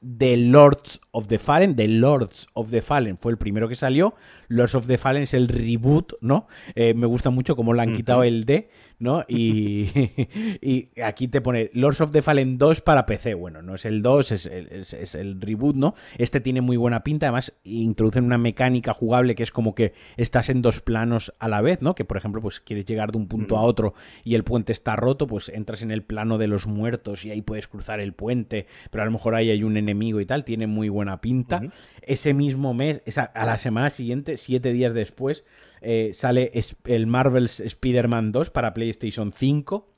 [0.00, 4.14] de, Lords of the Fallen, de Lords of the Fallen fue el primero que salió,
[4.48, 6.48] Lords of the Fallen es el reboot, ¿no?
[6.74, 9.24] Eh, me gusta mucho cómo le han quitado el D, ¿no?
[9.28, 9.88] Y,
[10.60, 13.34] y, aquí te pone Lords of the Fallen 2 para PC.
[13.34, 15.94] Bueno, no es el 2, es, es, el reboot, ¿no?
[16.16, 20.48] Este tiene muy buena pinta, además introducen una mecánica jugable que es como que estás
[20.48, 21.94] en dos planos a la vez, ¿no?
[21.94, 23.94] Que por ejemplo, pues quieres llegar de un punto a otro
[24.24, 27.42] y el puente está roto, pues entras en el plano de los muertos y ahí
[27.42, 30.66] puedes cruzar el puente, pero a lo mejor ahí hay un enemigo y tal, tiene
[30.66, 31.62] muy buena pinta.
[32.02, 35.44] Ese mismo mes, esa, a la semana siguiente, siete días después,
[35.80, 36.50] eh, sale
[36.84, 39.88] el Marvel's Spider-Man 2 para PlayStation 5.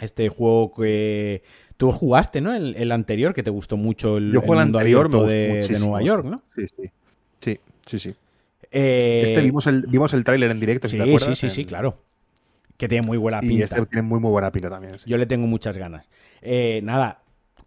[0.00, 1.42] Este juego que
[1.76, 2.54] tú jugaste, ¿no?
[2.54, 6.42] El, anterior, que te gustó mucho el, Yo el anterior de, Nueva York, ¿no?
[6.56, 6.90] Sí, sí.
[7.40, 8.14] Sí, sí, sí.
[8.70, 11.38] Eh, este vimos el, vimos el tráiler en directo, sí, te acuerdas.
[11.38, 11.98] Sí, sí, sí, claro.
[12.76, 13.54] Que tiene muy buena pinta.
[13.54, 14.96] Y este tiene muy, muy buena pinta también.
[15.06, 16.08] Yo le tengo muchas ganas.
[16.40, 17.21] Eh, nada,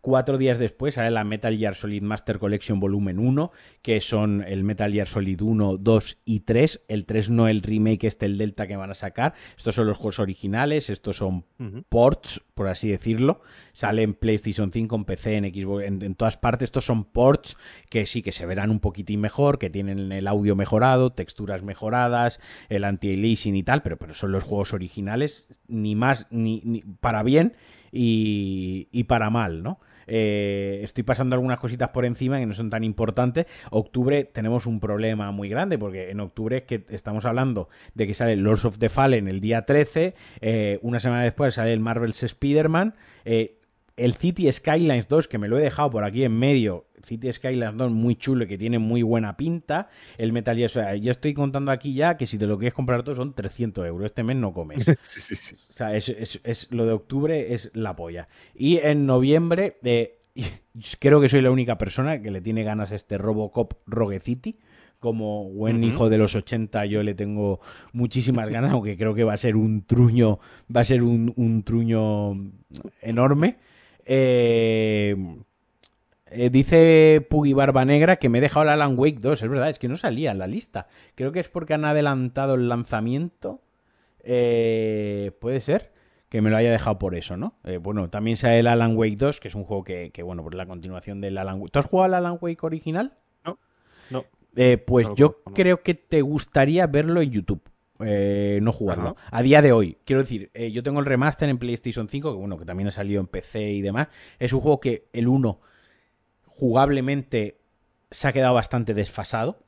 [0.05, 3.51] Cuatro días después sale la Metal Gear Solid Master Collection Volumen 1,
[3.81, 6.83] que son el Metal Gear Solid 1, 2 y 3.
[6.87, 9.33] El 3 no el remake, este el Delta que van a sacar.
[9.57, 11.45] Estos son los juegos originales, estos son
[11.89, 13.41] ports, por así decirlo.
[13.73, 16.67] Sale en PlayStation 5, en PC, en Xbox, en, todas partes.
[16.67, 17.57] Estos son ports
[17.89, 22.39] que sí que se verán un poquitín mejor, que tienen el audio mejorado, texturas mejoradas,
[22.69, 27.55] el anti-aliasing y tal, pero, pero son los juegos originales, ni más ni, para bien
[27.91, 29.79] y, y para mal, ¿no?
[30.07, 33.45] Eh, estoy pasando algunas cositas por encima que no son tan importantes.
[33.71, 38.13] Octubre tenemos un problema muy grande porque en octubre es que estamos hablando de que
[38.13, 42.23] sale Lords of the Fallen el día 13, eh, una semana después sale el Marvel's
[42.23, 42.95] Spider-Man.
[43.25, 43.57] Eh,
[43.97, 47.77] el City Skylines 2, que me lo he dejado por aquí en medio, City Skylines
[47.77, 49.89] 2 muy chulo y que tiene muy buena pinta.
[50.17, 52.73] El Metal Gear, o sea, yo estoy contando aquí ya que si te lo quieres
[52.73, 54.05] comprar todo son 300 euros.
[54.05, 54.83] Este mes no comes.
[55.01, 55.55] sí, sí, sí.
[55.69, 58.27] O sea, es, lo de octubre es la polla.
[58.53, 60.19] Y en noviembre, eh,
[60.99, 64.59] creo que soy la única persona que le tiene ganas a este Robocop Rogue City.
[64.99, 67.59] Como buen hijo de los 80 yo le tengo
[67.93, 70.39] muchísimas ganas, aunque creo que va a ser un truño,
[70.73, 72.33] va a ser un, truño
[73.01, 73.57] enorme.
[74.05, 75.15] Eh,
[76.27, 79.69] eh, dice Puggy Barba Negra que me he dejado la Alan Wake 2, es verdad,
[79.69, 80.87] es que no salía en la lista.
[81.15, 83.61] Creo que es porque han adelantado el lanzamiento.
[84.21, 85.93] Eh, puede ser
[86.29, 87.55] que me lo haya dejado por eso, ¿no?
[87.63, 90.55] Eh, bueno, también sale el Alan Wake 2, que es un juego que, bueno, por
[90.55, 91.71] la continuación del Alan Wake.
[91.71, 93.17] ¿Tú has jugado al Alan Wake original?
[93.45, 93.57] No,
[94.09, 94.25] no.
[94.85, 97.61] Pues yo creo que te gustaría verlo en YouTube.
[97.99, 99.15] Eh, no jugarlo.
[99.31, 102.57] A día de hoy, quiero decir, yo tengo el remaster en PlayStation 5, que bueno,
[102.57, 104.09] que también ha salido en PC y demás.
[104.39, 105.59] Es un juego que el 1
[106.45, 107.59] jugablemente
[108.11, 109.59] se ha quedado bastante desfasado,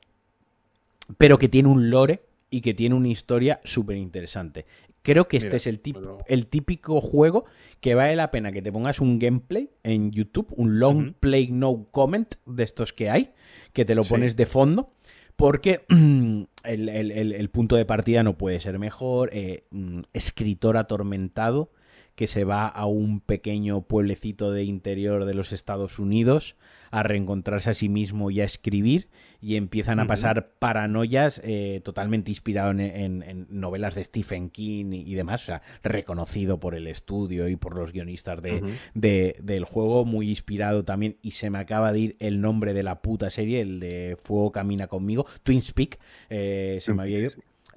[1.16, 4.66] pero que tiene un lore y que tiene una historia súper interesante.
[5.02, 5.80] Creo que este es el,
[6.26, 7.44] el típico juego
[7.80, 11.86] que vale la pena que te pongas un gameplay en YouTube, un long play no
[11.90, 13.32] comment de estos que hay,
[13.72, 14.92] que te lo pones de fondo,
[15.38, 15.82] porque
[16.64, 19.30] el, punto de partida no puede ser mejor.
[19.32, 21.70] Eh, mm, escritor atormentado
[22.16, 26.56] que se va a un pequeño pueblecito de interior de los Estados Unidos
[26.90, 29.08] a reencontrarse a sí mismo y a escribir
[29.40, 35.42] y empiezan a pasar paranoias eh, totalmente inspirado en, novelas de Stephen King y, demás,
[35.42, 40.84] o sea, reconocido por el estudio y por los guionistas de, del juego, muy inspirado
[40.84, 44.16] también, y se me acaba de ir el nombre de la puta serie, el de
[44.20, 45.98] Fuego Camina conmigo, Twin Peak,
[46.30, 47.30] eh, se me había ido.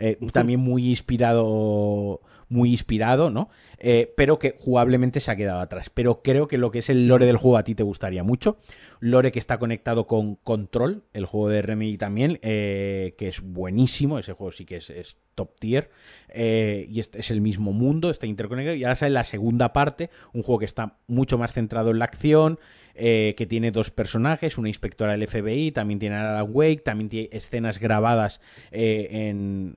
[0.03, 3.49] Eh, también muy inspirado, muy inspirado, ¿no?
[3.77, 5.91] Eh, pero que jugablemente se ha quedado atrás.
[5.91, 8.57] Pero creo que lo que es el lore del juego a ti te gustaría mucho.
[8.99, 14.17] Lore que está conectado con Control, el juego de Remedy también, eh, que es buenísimo.
[14.17, 15.89] Ese juego sí que es, top tier.
[16.33, 18.75] y este es el mismo mundo, está interconectado.
[18.75, 22.05] Y ahora sale la segunda parte, un juego que está mucho más centrado en la
[22.05, 22.59] acción.
[22.95, 27.09] Eh, que tiene dos personajes, una inspectora del FBI, también tiene a Alan Wake, también
[27.09, 29.07] tiene escenas grabadas eh,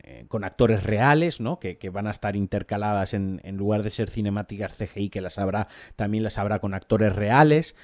[0.04, 1.58] eh, con actores reales, ¿no?
[1.60, 5.68] Que, van a estar intercaladas en, en, lugar de ser cinemáticas CGI, que las habrá,
[5.96, 7.76] también las habrá con actores reales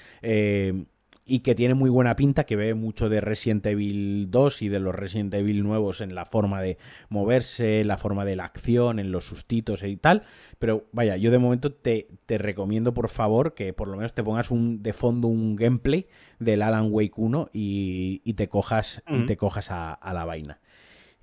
[1.24, 4.80] y que tiene muy buena pinta, que ve mucho de Resident Evil 2 y de
[4.80, 9.12] los Resident Evil nuevos en la forma de moverse, la forma de la acción, en
[9.12, 10.24] los sustitos y tal.
[10.58, 14.50] Pero vaya, yo de momento te, recomiendo por favor que por lo menos te pongas
[14.50, 16.06] un de fondo un gameplay
[16.38, 20.58] del Alan Wake 1 y, te cojas, y te cojas a la vaina.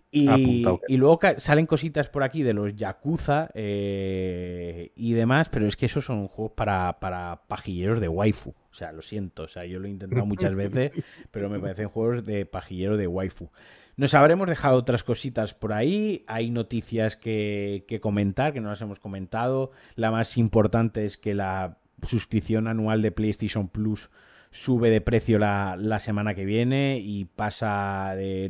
[0.10, 0.64] Y,
[0.98, 6.06] luego salen cositas por aquí de los Yakuza eh, y demás, pero es que esos
[6.06, 8.52] son juegos para, para pajilleros de waifu.
[8.72, 10.92] O sea, lo siento, o sea, yo lo he intentado muchas veces,
[11.32, 13.50] pero me parecen juegos de pajillero de waifu.
[13.98, 16.24] Nos habremos dejado otras cositas por ahí.
[16.28, 19.72] Hay noticias que, que comentar, que no las hemos comentado.
[19.96, 24.12] La más importante es que la suscripción anual de PlayStation Plus
[24.58, 28.46] sube de precio la, semana que viene y pasa de,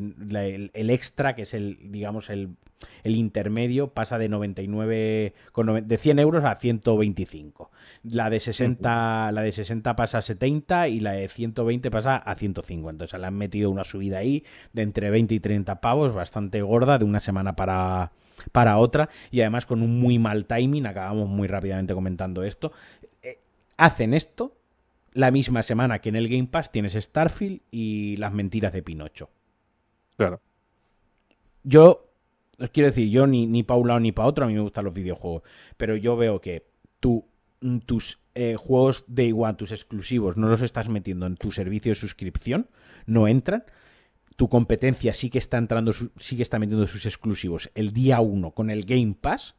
[0.74, 2.56] el, extra, que es el, digamos, el,
[3.04, 7.72] el intermedio, pasa de 99, con, de 100 euros a 125.
[8.04, 12.36] La de 60, la de 60 pasa a 70 y la de 120 pasa a
[12.36, 13.06] 150.
[13.06, 16.62] O sea, le han metido una subida ahí de entre 20 y 30 pavos, bastante
[16.62, 18.14] gorda, de una semana para,
[18.54, 22.72] para otra y además con un muy mal timing, acabamos muy rápidamente comentando esto.
[23.22, 23.40] Eh,
[23.76, 24.57] hacen esto
[25.14, 29.30] la misma semana que en el Game Pass tienes Starfield y las mentiras de Pinocho.
[30.16, 30.42] Claro.
[31.64, 32.12] Yo,
[32.60, 34.62] os quiero decir, yo ni, ni para un lado ni para otro, a mí me
[34.62, 35.44] gustan los videojuegos,
[35.76, 36.68] pero yo veo que
[37.00, 37.28] tú,
[37.62, 41.92] mm, tus eh, juegos de igual, tus exclusivos, no los estás metiendo en tu servicio
[41.92, 42.70] de suscripción,
[43.06, 43.66] no entran.
[44.36, 48.52] Tu competencia sí que está entrando, sí que está metiendo sus exclusivos el día 1
[48.52, 49.56] con el Game Pass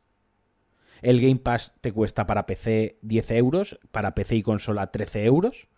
[1.02, 5.68] el Game Pass te cuesta para PC 10 euros, para PC y consola 13 euros.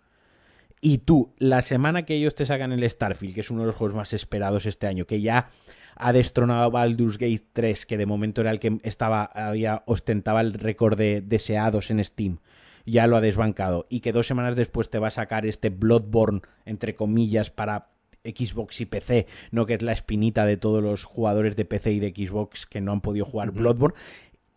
[0.81, 3.77] Y tú, la semana que ellos te sacan el Starfield, que es uno de los
[3.77, 5.51] juegos más esperados este año, que ya
[5.97, 10.55] ha destronado Baldur's Gate 3, que de momento era el que estaba, había, ostentaba el
[10.55, 12.39] récord de deseados en Steam,
[12.87, 16.41] ya lo ha desbancado, y que dos semanas después te va a sacar este Bloodborne,
[16.65, 17.91] entre comillas, para
[18.25, 22.01] Xbox y PC, no que es la espinita de todos los jugadores de PC y
[22.01, 23.97] de Xbox que no han podido jugar Bloodborne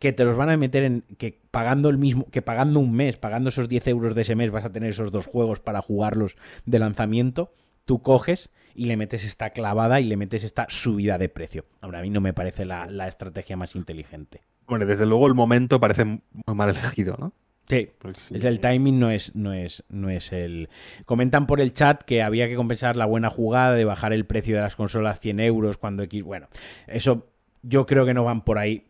[0.04, 3.16] que te los van a meter en que pagando el mismo que pagando un mes
[3.16, 6.36] pagando esos 10 euros de ese mes vas a tener esos dos juegos para jugarlos
[6.66, 7.54] de lanzamiento
[7.86, 12.00] tú coges y le metes esta clavada y le metes esta subida de precio ahora
[12.00, 16.04] a mí no me parece la, estrategia más inteligente bueno desde luego el momento parece
[16.04, 16.22] muy
[16.54, 17.32] mal elegido no
[17.70, 17.92] Sí,
[18.30, 20.68] el timing no es, no es, no es el.
[21.06, 24.58] Comentan por el chat que había que compensar la buena jugada de bajar el precio
[24.58, 26.24] de las consolas 100 euros cuando X.
[26.24, 26.50] Bueno,
[26.88, 27.30] eso
[27.62, 28.84] yo creo que no van por ahí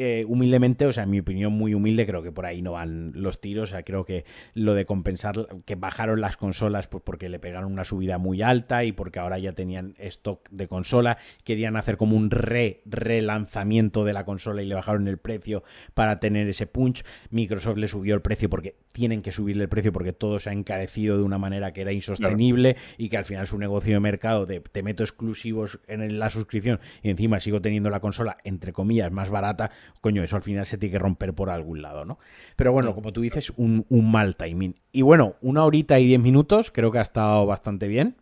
[0.00, 3.10] eh, humildemente, o sea, en mi opinión muy humilde, creo que por ahí no van
[3.14, 3.70] los tiros.
[3.70, 4.24] O sea, creo que
[4.54, 5.34] lo de compensar,
[5.64, 9.40] que bajaron las consolas pues porque le pegaron una subida muy alta y porque ahora
[9.40, 14.66] ya tenían stock de consola, querían hacer como un re relanzamiento de la consola y
[14.66, 15.64] le bajaron el precio
[15.94, 17.04] para tener ese punch.
[17.30, 20.52] Microsoft le subió el precio porque tienen que subirle el precio porque todo se ha
[20.52, 24.46] encarecido de una manera que era insostenible y que al final su negocio de mercado
[24.46, 29.10] de te meto exclusivos en la suscripción y encima sigo teniendo la consola entre comillas
[29.10, 32.18] más barata coño, eso al final se tiene que romper por algún lado, ¿no?
[32.56, 34.74] Pero bueno, como tú dices, un, mal timing.
[34.92, 38.16] Y bueno, una horita y diez minutos, creo que ha estado bastante bien.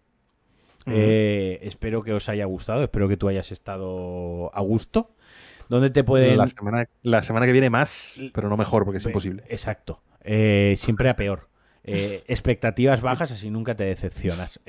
[0.87, 5.11] Eh, espero que os haya gustado, espero que tú hayas estado a gusto.
[5.69, 6.39] ¿Dónde te pueden...?
[6.39, 9.43] La semana, la semana que viene más, pero no mejor, porque es imposible.
[9.49, 10.01] Exacto.
[10.23, 11.49] Eh, siempre a peor.
[11.83, 14.61] Eh, expectativas bajas, así nunca te decepcionas.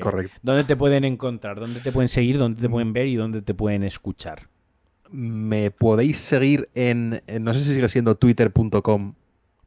[0.00, 0.32] Correcto.
[0.42, 1.60] ¿Dónde te pueden encontrar?
[1.60, 2.38] ¿Dónde te pueden seguir?
[2.38, 3.06] ¿Dónde te pueden ver?
[3.06, 4.48] ¿Y dónde te pueden escuchar?
[5.10, 9.14] Me podéis seguir en, no sé si sigue siendo twitter.com.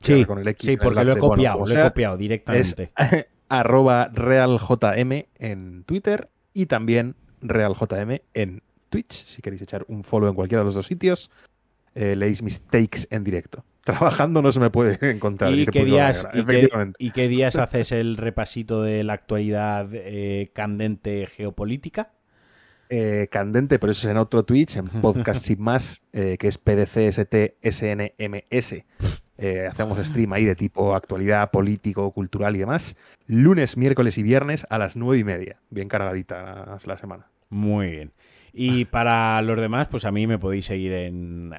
[0.02, 0.26] Sí,
[0.60, 2.92] sí, porque lo he copiado, lo he copiado directamente.
[3.50, 10.36] arroba realjm en Twitter y también realjm en Twitch, si queréis echar un follow en
[10.36, 11.30] cualquiera de los dos sitios.
[11.96, 13.64] Eh, leéis mis takes en directo.
[13.84, 15.54] Trabajando no se me puede encontrar.
[15.54, 16.28] ¿Y, qué días,
[16.98, 22.14] y, qué, días haces el repasito de la actualidad eh, candente geopolítica?
[22.96, 26.60] Eh, candente, pero eso es en otro Twitch, en Podcast Sin Más, eh, que es
[26.60, 27.26] PDCSTSNMS.
[29.40, 32.96] Eh, hacemos stream ahí de tipo actualidad, político, cultural y demás.
[33.26, 35.60] Lunes, miércoles y viernes a las nueve y media.
[35.72, 37.32] Bien cargadita la semana.
[37.50, 38.14] Muy bien.
[38.54, 41.52] Y para los demás, pues a mí me podéis seguir en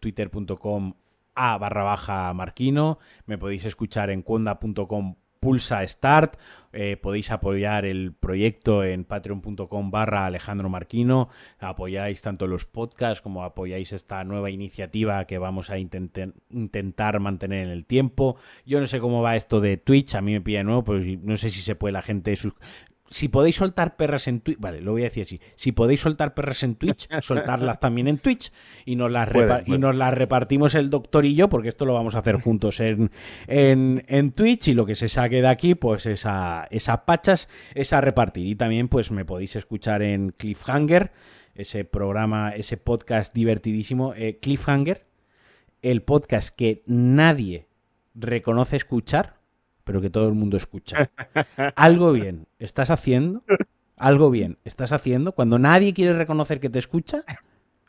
[0.00, 0.92] twitter.com
[1.34, 2.98] a barra baja marquino.
[3.24, 6.38] Me podéis escuchar en cuonda.com pulsa start.
[6.72, 11.28] Eh, podéis apoyar el proyecto en patreon.com barra Alejandro Marquino.
[11.60, 17.70] Apoyáis tanto los podcasts como apoyáis esta nueva iniciativa que vamos a intentar mantener en
[17.70, 18.36] el tiempo.
[18.64, 21.36] Yo no sé cómo va esto de Twitch, a mí me pilla nuevo, pues no
[21.36, 22.34] sé si se puede la gente
[23.10, 26.34] si podéis soltar perras en Twitch, vale, lo voy a decir así, si podéis soltar
[26.34, 28.50] perras en Twitch, soltarlas también en Twitch
[28.84, 29.28] y nos las,
[29.66, 32.80] y nos las repartimos el doctor y yo, porque esto lo vamos a hacer juntos
[32.80, 33.10] en,
[33.46, 38.00] en, Twitch y lo que se saque de aquí, pues esa, esa pachas, es a
[38.00, 38.46] repartir.
[38.46, 41.12] Y también pues me podéis escuchar en Cliffhanger,
[41.54, 45.06] ese programa, ese podcast divertidísimo, eh, Cliffhanger,
[45.82, 47.68] el podcast que nadie
[48.14, 49.43] reconoce escuchar
[49.84, 51.10] pero que todo el mundo escucha.
[51.76, 53.42] Algo bien estás haciendo,
[53.96, 57.24] algo bien estás haciendo cuando nadie quiere reconocer que te escucha,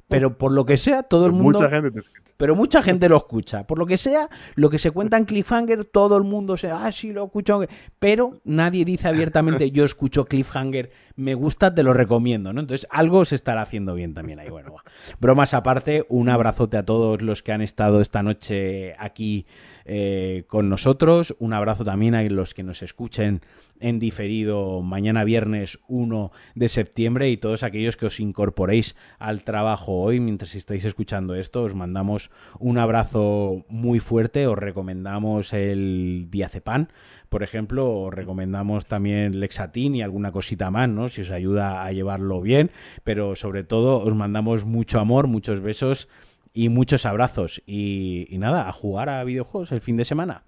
[0.08, 1.60] pero por lo que sea, todo el mundo.
[1.60, 2.34] Mucha gente te escucha.
[2.38, 3.66] Pero mucha gente lo escucha.
[3.66, 6.70] Por lo que sea, lo que se cuenta en Cliffhanger, todo el mundo se.
[6.70, 7.62] Ah, sí, lo escucho.
[7.98, 12.62] Pero nadie dice abiertamente, yo escucho Cliffhanger, me gusta, te lo recomiendo, ¿no?
[12.62, 14.50] Entonces, algo se estará haciendo bien también ahí.
[14.50, 14.76] Bueno,
[15.20, 19.48] bromas aparte, un abrazote a todos los que han estado esta noche aquí
[19.86, 21.36] eh, con nosotros.
[21.40, 23.42] Un abrazo también a los que nos escuchen
[23.80, 30.02] en diferido mañana viernes 1 de septiembre y todos aquellos que os incorporéis al trabajo
[30.02, 31.64] hoy mientras estáis escuchando esto.
[31.64, 34.48] Os mandamos un abrazo muy fuerte.
[34.48, 36.88] Os recomendamos el diazepam
[37.30, 41.10] por ejemplo, os recomendamos también Lexatin y alguna cosita más, ¿no?
[41.10, 42.72] Si os ayuda a llevarlo bien,
[43.04, 46.08] pero sobre todo os mandamos mucho amor, muchos besos
[46.56, 47.62] y muchos abrazos.
[47.68, 50.44] Y, nada, a jugar a videojuegos el fin de semana.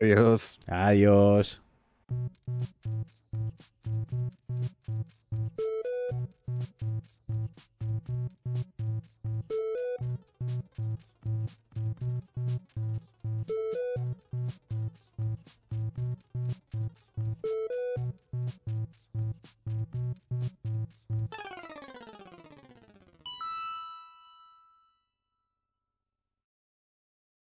[0.00, 0.60] Adiós.
[0.66, 1.62] Adiós.